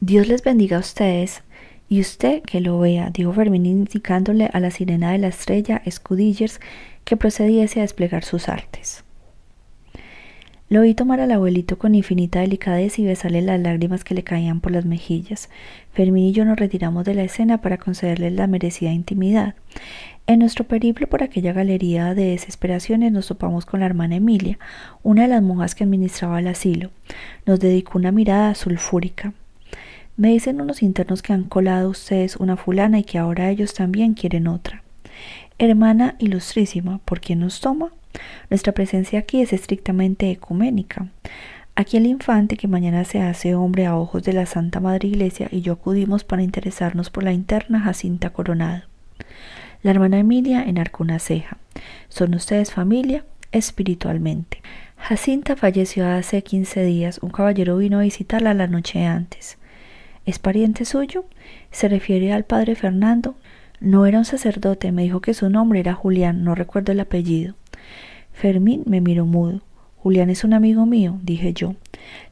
[0.00, 1.42] Dios les bendiga a ustedes
[1.88, 6.60] y usted que lo vea, dijo Fermín indicándole a la sirena de la estrella Scudillers
[7.04, 9.04] que procediese a desplegar sus artes.
[10.72, 14.60] Lo vi tomar al abuelito con infinita delicadeza y besarle las lágrimas que le caían
[14.60, 15.50] por las mejillas.
[15.92, 19.54] Fermín y yo nos retiramos de la escena para concederle la merecida intimidad.
[20.26, 24.58] En nuestro periplo por aquella galería de desesperaciones nos topamos con la hermana Emilia,
[25.02, 26.90] una de las monjas que administraba el asilo.
[27.44, 29.34] Nos dedicó una mirada sulfúrica.
[30.16, 34.14] Me dicen unos internos que han colado ustedes una fulana y que ahora ellos también
[34.14, 34.82] quieren otra.
[35.58, 37.92] Hermana ilustrísima, ¿por quién nos toma?
[38.50, 41.08] Nuestra presencia aquí es estrictamente ecuménica.
[41.74, 45.48] Aquí el infante que mañana se hace hombre a ojos de la Santa Madre Iglesia
[45.50, 48.82] y yo acudimos para interesarnos por la interna Jacinta Coronado.
[49.82, 51.56] La hermana Emilia enarcó una ceja.
[52.08, 53.24] ¿Son ustedes familia?
[53.52, 54.60] Espiritualmente.
[54.96, 57.18] Jacinta falleció hace quince días.
[57.22, 59.58] Un caballero vino a visitarla la noche antes.
[60.26, 61.24] ¿Es pariente suyo?
[61.70, 63.34] ¿Se refiere al padre Fernando?
[63.82, 67.56] No era un sacerdote, me dijo que su nombre era Julián, no recuerdo el apellido.
[68.32, 69.62] Fermín me miró mudo.
[69.96, 71.74] Julián es un amigo mío, dije yo.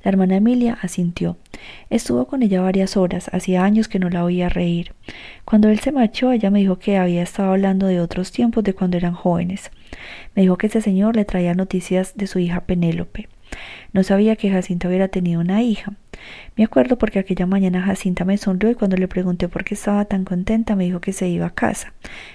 [0.04, 1.38] La hermana Emilia asintió.
[1.88, 4.92] Estuvo con ella varias horas, hacía años que no la oía reír.
[5.44, 8.74] Cuando él se marchó, ella me dijo que había estado hablando de otros tiempos de
[8.74, 9.72] cuando eran jóvenes.
[10.36, 13.28] Me dijo que ese señor le traía noticias de su hija Penélope.
[13.92, 15.94] No sabía que Jacinta hubiera tenido una hija.
[16.56, 20.04] Me acuerdo porque aquella mañana Jacinta me sonrió y cuando le pregunté por qué estaba
[20.04, 21.92] tan contenta me dijo que se iba a casa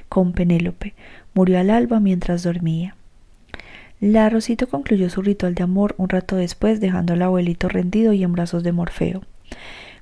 [0.10, 0.94] con Penélope.
[1.34, 2.96] Murió al alba mientras dormía.
[4.02, 8.24] La Rosito concluyó su ritual de amor un rato después, dejando al abuelito rendido y
[8.24, 9.22] en brazos de Morfeo.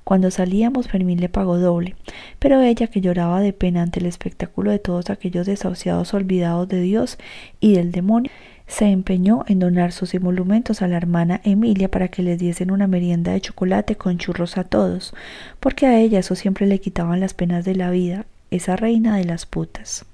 [0.04, 1.96] Cuando salíamos, Fermín le pagó doble,
[2.38, 6.82] pero ella, que lloraba de pena ante el espectáculo de todos aquellos desahuciados olvidados de
[6.82, 7.18] Dios
[7.58, 8.30] y del demonio,
[8.66, 12.86] se empeñó en donar sus emolumentos a la hermana Emilia para que les diesen una
[12.86, 15.14] merienda de chocolate con churros a todos,
[15.60, 19.24] porque a ella eso siempre le quitaban las penas de la vida, esa reina de
[19.24, 20.06] las putas.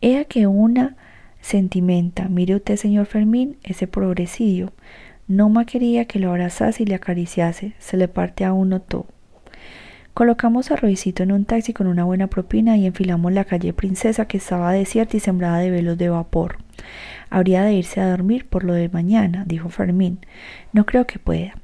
[0.00, 0.96] Ea que una
[1.40, 4.72] sentimenta, mire usted, señor Fermín, ese progresidio,
[5.28, 9.06] no más quería que lo abrazase y le acariciase, se le parte a uno todo.
[10.14, 14.26] Colocamos a Roycito en un taxi con una buena propina y enfilamos la calle Princesa
[14.26, 16.58] que estaba desierta y sembrada de velos de vapor.
[17.30, 20.18] Habría de irse a dormir por lo de mañana, dijo Fermín.
[20.74, 21.54] No creo que pueda.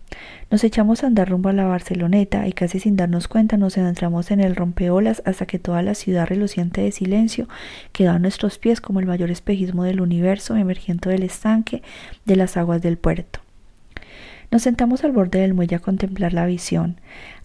[0.51, 4.30] Nos echamos a andar rumbo a la Barceloneta y casi sin darnos cuenta nos adentramos
[4.30, 7.49] en el rompeolas hasta que toda la ciudad reluciente de silencio
[7.92, 11.82] quedó a nuestros pies como el mayor espejismo del universo emergiendo del estanque
[12.24, 13.40] de las aguas del puerto.
[14.51, 16.99] Nos sentamos al borde del muelle a contemplar la visión.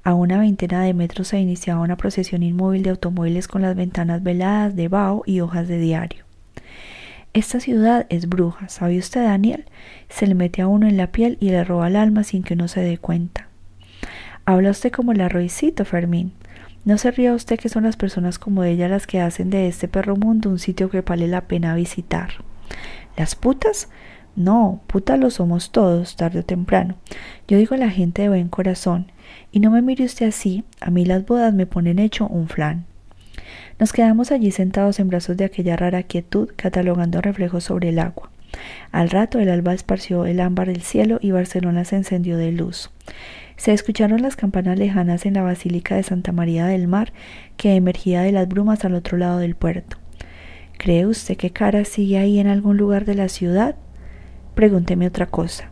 [0.06, 4.22] A una veintena de metros se iniciaba una procesión inmóvil de automóviles con las ventanas
[4.22, 6.26] veladas de vaho y hojas de diario.
[7.32, 9.64] Esta ciudad es bruja, ¿sabe usted, Daniel?
[10.10, 12.54] Se le mete a uno en la piel y le roba el alma sin que
[12.54, 13.48] uno se dé cuenta.
[14.44, 16.34] Habla usted como el arroycito, Fermín.
[16.84, 19.88] No se ría usted que son las personas como ella las que hacen de este
[19.88, 22.34] perro mundo un sitio que vale la pena visitar.
[23.16, 23.88] ¿Las putas?
[24.36, 26.96] No, putas lo somos todos, tarde o temprano.
[27.48, 29.13] Yo digo la gente de buen corazón.
[29.52, 32.86] Y no me mire usted así, a mí las bodas me ponen hecho un flan.
[33.80, 38.30] Nos quedamos allí sentados en brazos de aquella rara quietud, catalogando reflejos sobre el agua.
[38.92, 42.92] Al rato el alba esparció el ámbar del cielo y Barcelona se encendió de luz.
[43.58, 47.14] Se escucharon las campanas lejanas en la Basílica de Santa María del Mar,
[47.58, 49.98] que emergía de las brumas al otro lado del puerto.
[50.78, 53.76] ¿Cree usted que Cara sigue ahí en algún lugar de la ciudad?
[54.56, 55.70] Pregúnteme otra cosa.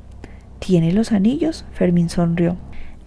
[0.59, 1.66] ¿Tiene los anillos?
[1.74, 2.57] Fermín sonrió.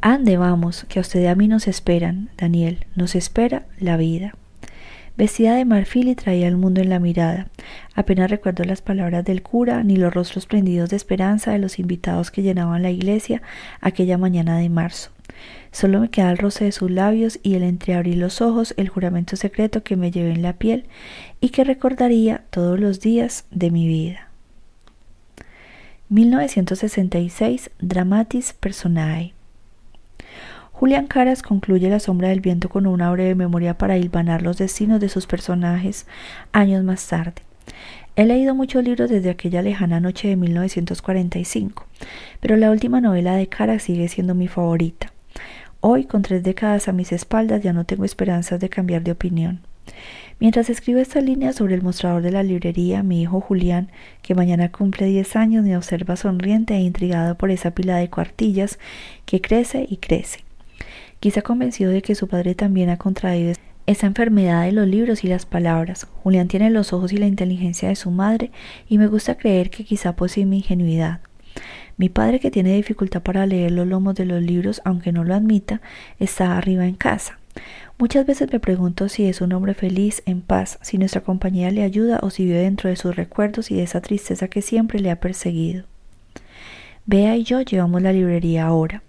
[0.07, 4.35] Ande, vamos, que a usted y a mí nos esperan, Daniel, nos espera la vida.
[5.17, 7.49] Vestida de marfil y traía el mundo en la mirada.
[7.95, 12.31] Apenas recuerdo las palabras del cura ni los rostros prendidos de esperanza de los invitados
[12.31, 13.41] que llenaban la iglesia
[13.81, 15.09] aquella mañana de marzo.
[15.73, 19.37] Solo me queda el roce de sus labios y el entreabrir los ojos, el juramento
[19.37, 20.85] secreto que me llevé en la piel
[21.41, 24.29] y que recordaría todos los días de mi vida.
[26.11, 29.33] 1966 Dramatis Personae
[30.77, 34.99] Julián Caras concluye La sombra del viento con una breve memoria para hilvanar los destinos
[34.99, 36.05] de sus personajes
[36.51, 37.43] años más tarde.
[38.17, 41.87] He leído muchos libros desde aquella lejana noche de 1945,
[42.41, 45.13] pero la última novela de Caras sigue siendo mi favorita.
[45.79, 49.61] Hoy, con tres décadas a mis espaldas, ya no tengo esperanzas de cambiar de opinión.
[50.41, 54.73] Mientras escribo esta línea sobre el mostrador de la librería, mi hijo Julián, que mañana
[54.73, 58.81] cumple 10 años, me observa sonriente e intrigado por esa pila de cuartillas
[59.25, 60.41] que crece y crece
[61.25, 63.55] quizá convencido de que su padre también ha contraído
[63.87, 66.07] esa enfermedad de los libros y las palabras.
[66.23, 68.51] Julián tiene los ojos y la inteligencia de su madre
[68.91, 71.21] y me gusta creer que quizá posee mi ingenuidad.
[71.97, 75.35] Mi padre, que tiene dificultad para leer los lomos de los libros, aunque no lo
[75.35, 75.81] admita,
[76.19, 77.39] está arriba en casa.
[77.99, 81.85] Muchas veces me pregunto si es un hombre feliz, en paz, si nuestra compañía le
[81.85, 85.11] ayuda o si vive dentro de sus recuerdos y de esa tristeza que siempre le
[85.11, 85.87] ha perseguido.
[87.07, 89.03] Bea y yo llevamos la librería ahora.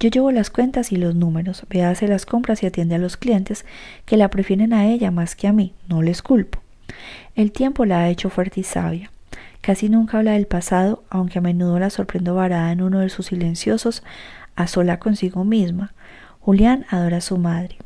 [0.00, 3.16] Yo llevo las cuentas y los números, ve hace las compras y atiende a los
[3.16, 3.64] clientes
[4.06, 6.60] que la prefieren a ella más que a mí, no les culpo.
[7.34, 9.10] El tiempo la ha hecho fuerte y sabia.
[9.60, 13.26] Casi nunca habla del pasado, aunque a menudo la sorprendo varada en uno de sus
[13.26, 14.04] silenciosos
[14.54, 15.92] a sola consigo misma.
[16.40, 17.76] Julián adora a su madre.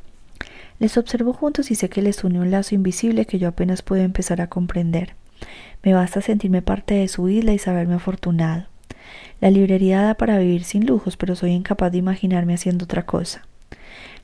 [0.78, 4.02] Les observo juntos y sé que les une un lazo invisible que yo apenas puedo
[4.02, 5.14] empezar a comprender.
[5.82, 8.66] Me basta sentirme parte de su isla y saberme afortunado.
[9.42, 13.42] La librería da para vivir sin lujos, pero soy incapaz de imaginarme haciendo otra cosa.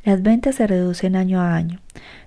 [0.05, 1.81] Las ventas se reducen año a año.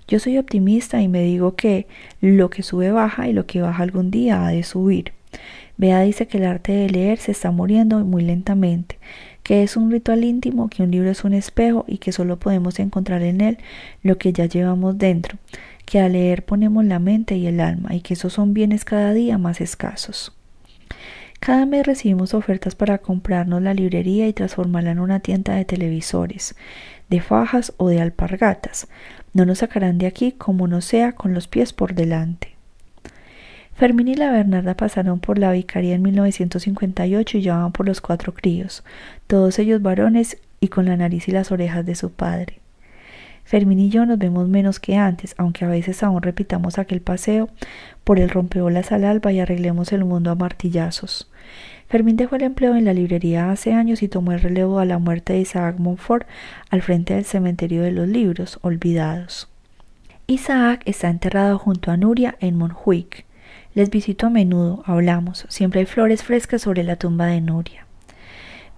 [0.06, 1.86] Yo soy optimista y me digo que
[2.20, 5.14] lo que sube baja y lo que baja algún día ha de subir.
[5.78, 8.98] Bea dice que el arte de leer se está muriendo muy lentamente,
[9.42, 12.78] que es un ritual íntimo, que un libro es un espejo y que solo podemos
[12.78, 13.56] encontrar en él
[14.02, 15.38] lo que ya llevamos dentro,
[15.86, 19.14] que al leer ponemos la mente y el alma y que esos son bienes cada
[19.14, 20.36] día más escasos.
[21.44, 26.54] Cada mes recibimos ofertas para comprarnos la librería y transformarla en una tienda de televisores,
[27.10, 28.86] de fajas o de alpargatas.
[29.34, 32.54] No nos sacarán de aquí como no sea con los pies por delante.
[33.74, 38.34] Fermín y la Bernarda pasaron por la vicaría en 1958 y llevaban por los cuatro
[38.34, 38.84] críos,
[39.26, 42.61] todos ellos varones y con la nariz y las orejas de su padre.
[43.44, 47.48] Fermín y yo nos vemos menos que antes, aunque a veces aún repitamos aquel paseo
[48.04, 51.30] por el rompeolas al alba y arreglemos el mundo a martillazos.
[51.88, 54.98] Fermín dejó el empleo en la librería hace años y tomó el relevo a la
[54.98, 56.26] muerte de Isaac Montfort
[56.70, 59.48] al frente del cementerio de los libros olvidados.
[60.26, 63.26] Isaac está enterrado junto a Nuria en Montjuic.
[63.74, 67.81] Les visito a menudo, hablamos, siempre hay flores frescas sobre la tumba de Nuria.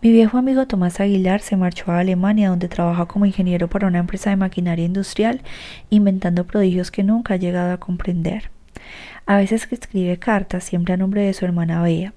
[0.05, 4.01] Mi viejo amigo Tomás Aguilar se marchó a Alemania donde trabaja como ingeniero para una
[4.01, 5.41] empresa de maquinaria industrial,
[5.89, 8.51] inventando prodigios que nunca ha llegado a comprender.
[9.25, 12.13] A veces escribe cartas, siempre a nombre de su hermana Bea.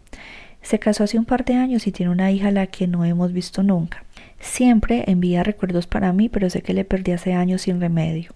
[0.61, 3.05] Se casó hace un par de años y tiene una hija a la que no
[3.05, 4.03] hemos visto nunca.
[4.41, 8.33] Siempre envía recuerdos para mí, pero sé que le perdí hace años sin remedio.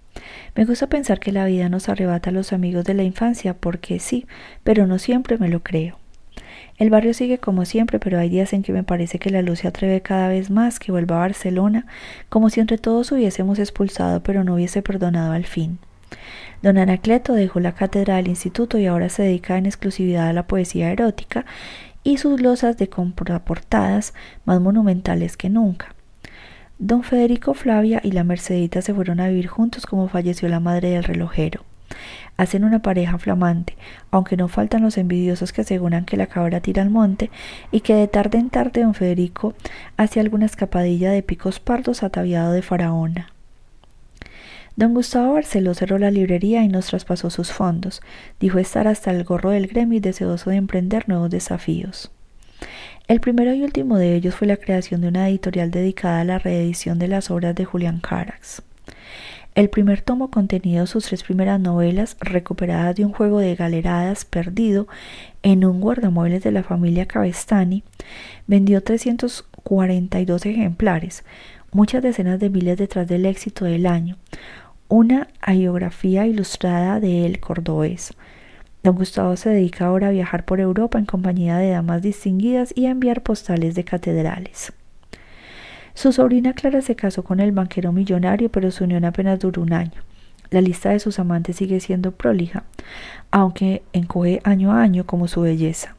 [0.55, 3.99] Me gusta pensar que la vida nos arrebata a los amigos de la infancia, porque
[3.99, 4.27] sí,
[4.63, 6.00] pero no siempre me lo creo.
[6.81, 9.59] El barrio sigue como siempre, pero hay días en que me parece que la luz
[9.59, 11.85] se atreve cada vez más, que vuelva a Barcelona,
[12.27, 15.77] como si entre todos hubiésemos expulsado, pero no hubiese perdonado al fin.
[16.63, 20.47] Don Anacleto dejó la cátedra del instituto y ahora se dedica en exclusividad a la
[20.47, 21.45] poesía erótica
[22.03, 24.15] y sus losas de portadas
[24.45, 25.93] más monumentales que nunca.
[26.79, 30.89] Don Federico Flavia y la Mercedita se fueron a vivir juntos como falleció la madre
[30.89, 31.63] del relojero.
[32.41, 33.77] Hacen una pareja flamante,
[34.09, 37.29] aunque no faltan los envidiosos que aseguran que la cabra tira al monte
[37.71, 39.53] y que de tarde en tarde don Federico
[39.95, 43.31] hace alguna escapadilla de picos pardos ataviado de faraona.
[44.75, 48.01] Don Gustavo Barceló cerró la librería y nos traspasó sus fondos.
[48.39, 52.11] Dijo estar hasta el gorro del gremio y deseoso de emprender nuevos desafíos.
[53.07, 56.39] El primero y último de ellos fue la creación de una editorial dedicada a la
[56.39, 58.63] reedición de las obras de Julián Carax.
[59.53, 64.87] El primer tomo contenía sus tres primeras novelas recuperadas de un juego de galeradas perdido
[65.43, 67.83] en un guardamuebles de la familia Cabestani.
[68.47, 71.25] Vendió 342 ejemplares,
[71.73, 74.15] muchas decenas de miles detrás del éxito del año.
[74.87, 78.13] Una biografía ilustrada de El Cordobés.
[78.83, 82.85] Don Gustavo se dedica ahora a viajar por Europa en compañía de damas distinguidas y
[82.85, 84.71] a enviar postales de catedrales.
[85.93, 89.73] Su sobrina Clara se casó con el banquero millonario, pero su unión apenas duró un
[89.73, 90.01] año.
[90.49, 92.63] La lista de sus amantes sigue siendo prolija,
[93.31, 95.95] aunque encoge año a año como su belleza.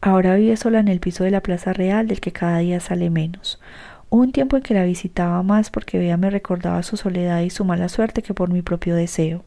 [0.00, 3.10] Ahora vive sola en el piso de la Plaza Real, del que cada día sale
[3.10, 3.60] menos.
[4.10, 7.64] Un tiempo en que la visitaba más porque veía me recordaba su soledad y su
[7.64, 9.44] mala suerte que por mi propio deseo.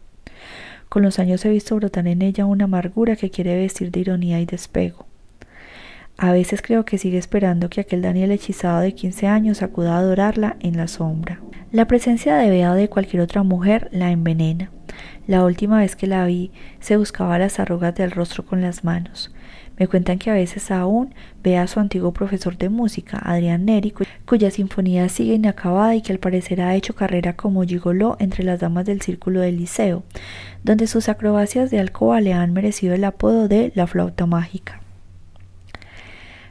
[0.90, 4.42] Con los años he visto brotar en ella una amargura que quiere vestir de ironía
[4.42, 5.07] y despego.
[6.20, 10.00] A veces creo que sigue esperando que aquel Daniel hechizado de 15 años acuda a
[10.00, 11.40] adorarla en la sombra.
[11.72, 14.72] La presencia de Bea de cualquier otra mujer la envenena.
[15.28, 19.32] La última vez que la vi, se buscaba las arrugas del rostro con las manos.
[19.78, 21.14] Me cuentan que a veces aún
[21.44, 23.94] ve a su antiguo profesor de música, Adrián Neri,
[24.26, 28.60] cuya sinfonía sigue inacabada y que al parecer ha hecho carrera como gigoló entre las
[28.60, 30.04] damas del círculo del liceo,
[30.64, 34.82] donde sus acrobacias de alcoba le han merecido el apodo de la flauta mágica.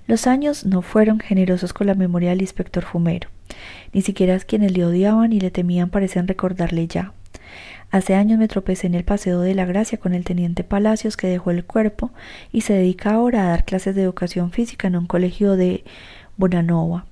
[0.06, 3.28] Los años no fueron generosos con la memoria del inspector Fumero.
[3.92, 7.12] Ni siquiera quienes le odiaban y le temían parecen recordarle ya.
[7.90, 11.26] Hace años me tropecé en el Paseo de la Gracia con el teniente Palacios que
[11.26, 12.10] dejó el cuerpo
[12.52, 15.82] y se dedica ahora a dar clases de educación física en un colegio de
[16.36, 17.06] Bonanova.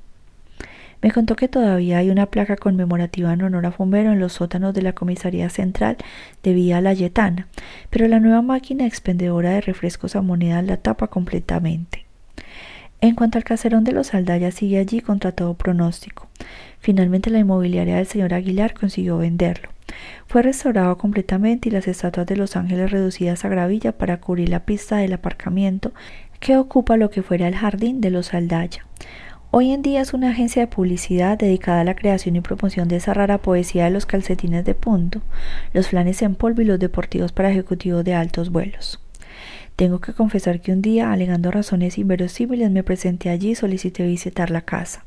[1.03, 4.73] Me contó que todavía hay una placa conmemorativa en honor a Fumero en los sótanos
[4.73, 5.97] de la comisaría central
[6.43, 7.49] de Vía Layetana,
[7.91, 12.05] pero la nueva máquina expendedora de refrescos a moneda la tapa completamente.
[13.05, 16.27] En cuanto al caserón de los Aldaya, sigue allí contra todo pronóstico.
[16.79, 19.69] Finalmente la inmobiliaria del señor Aguilar consiguió venderlo.
[20.27, 24.65] Fue restaurado completamente y las estatuas de los ángeles reducidas a gravilla para cubrir la
[24.65, 25.93] pista del aparcamiento
[26.41, 28.87] que ocupa lo que fuera el jardín de los Aldaya.
[29.51, 32.97] Hoy en día es una agencia de publicidad dedicada a la creación y promoción de
[32.97, 35.21] esa rara poesía de los calcetines de punto,
[35.75, 39.04] los flanes en polvo y los deportivos para ejecutivos de altos vuelos.
[39.77, 44.51] Tengo que confesar que un día, alegando razones inverosímiles, me presenté allí y solicité visitar
[44.51, 45.05] la casa.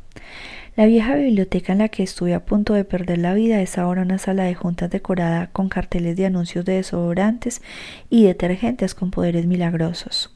[0.76, 4.04] La vieja biblioteca en la que estuve a punto de perder la vida es ahora
[4.04, 7.62] una sala de juntas decorada con carteles de anuncios de desodorantes
[8.10, 10.36] y detergentes con poderes milagrosos.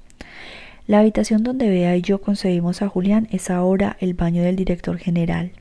[0.88, 4.98] La habitación donde Bea y yo concebimos a Julián es ahora el baño del director
[4.98, 5.52] general.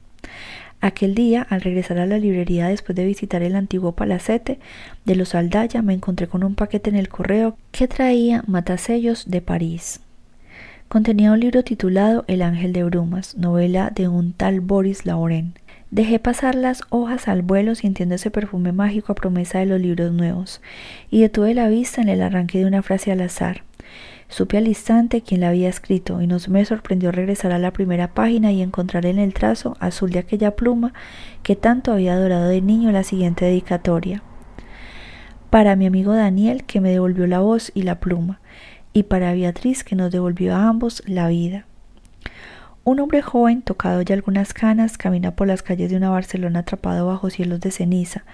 [0.83, 4.59] Aquel día, al regresar a la librería después de visitar el antiguo palacete
[5.05, 9.43] de los Aldaya, me encontré con un paquete en el correo que traía matasellos de
[9.43, 10.01] París.
[10.89, 15.53] Contenía un libro titulado El ángel de brumas, novela de un tal Boris Lauren.
[15.91, 20.13] Dejé pasar las hojas al vuelo sintiendo ese perfume mágico a promesa de los libros
[20.13, 20.63] nuevos,
[21.11, 23.65] y detuve la vista en el arranque de una frase al azar.
[24.31, 28.15] Supe al instante quién la había escrito y no me sorprendió regresar a la primera
[28.15, 30.95] página y encontrar en el trazo azul de aquella pluma
[31.43, 34.23] que tanto había adorado de niño la siguiente dedicatoria.
[35.51, 38.41] Para mi amigo Daniel, que me devolvió la voz y la pluma,
[38.93, 41.67] y para Beatriz, que nos devolvió a ambos la vida.
[42.85, 47.05] Un hombre joven, tocado ya algunas canas, camina por las calles de una Barcelona atrapado
[47.09, 48.25] bajo cielos de ceniza,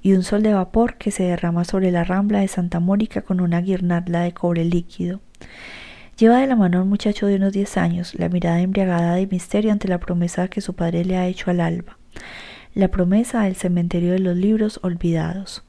[0.00, 3.40] y un sol de vapor que se derrama sobre la rambla de Santa Mónica con
[3.40, 5.20] una guirnalda de cobre líquido.
[6.18, 9.72] Lleva de la mano un muchacho de unos diez años, la mirada embriagada de misterio
[9.72, 11.98] ante la promesa que su padre le ha hecho al alba,
[12.74, 15.64] la promesa del cementerio de los libros olvidados.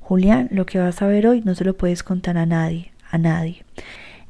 [0.00, 3.18] Julián, lo que vas a ver hoy no se lo puedes contar a nadie, a
[3.18, 3.64] nadie.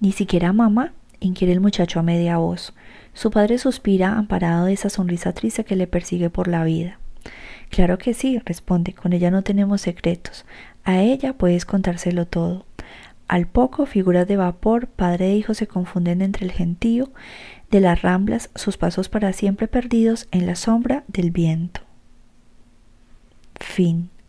[0.00, 2.72] Ni siquiera a mamá, inquiere el muchacho a media voz.
[3.12, 6.98] Su padre suspira amparado de esa sonrisa triste que le persigue por la vida.
[7.70, 10.44] Claro que sí, responde, con ella no tenemos secretos.
[10.84, 12.64] A ella puedes contárselo todo.
[13.28, 17.10] Al poco, figuras de vapor, padre e hijo se confunden entre el gentío
[17.70, 21.80] de las ramblas, sus pasos para siempre perdidos en la sombra del viento.
[23.60, 24.10] Fin.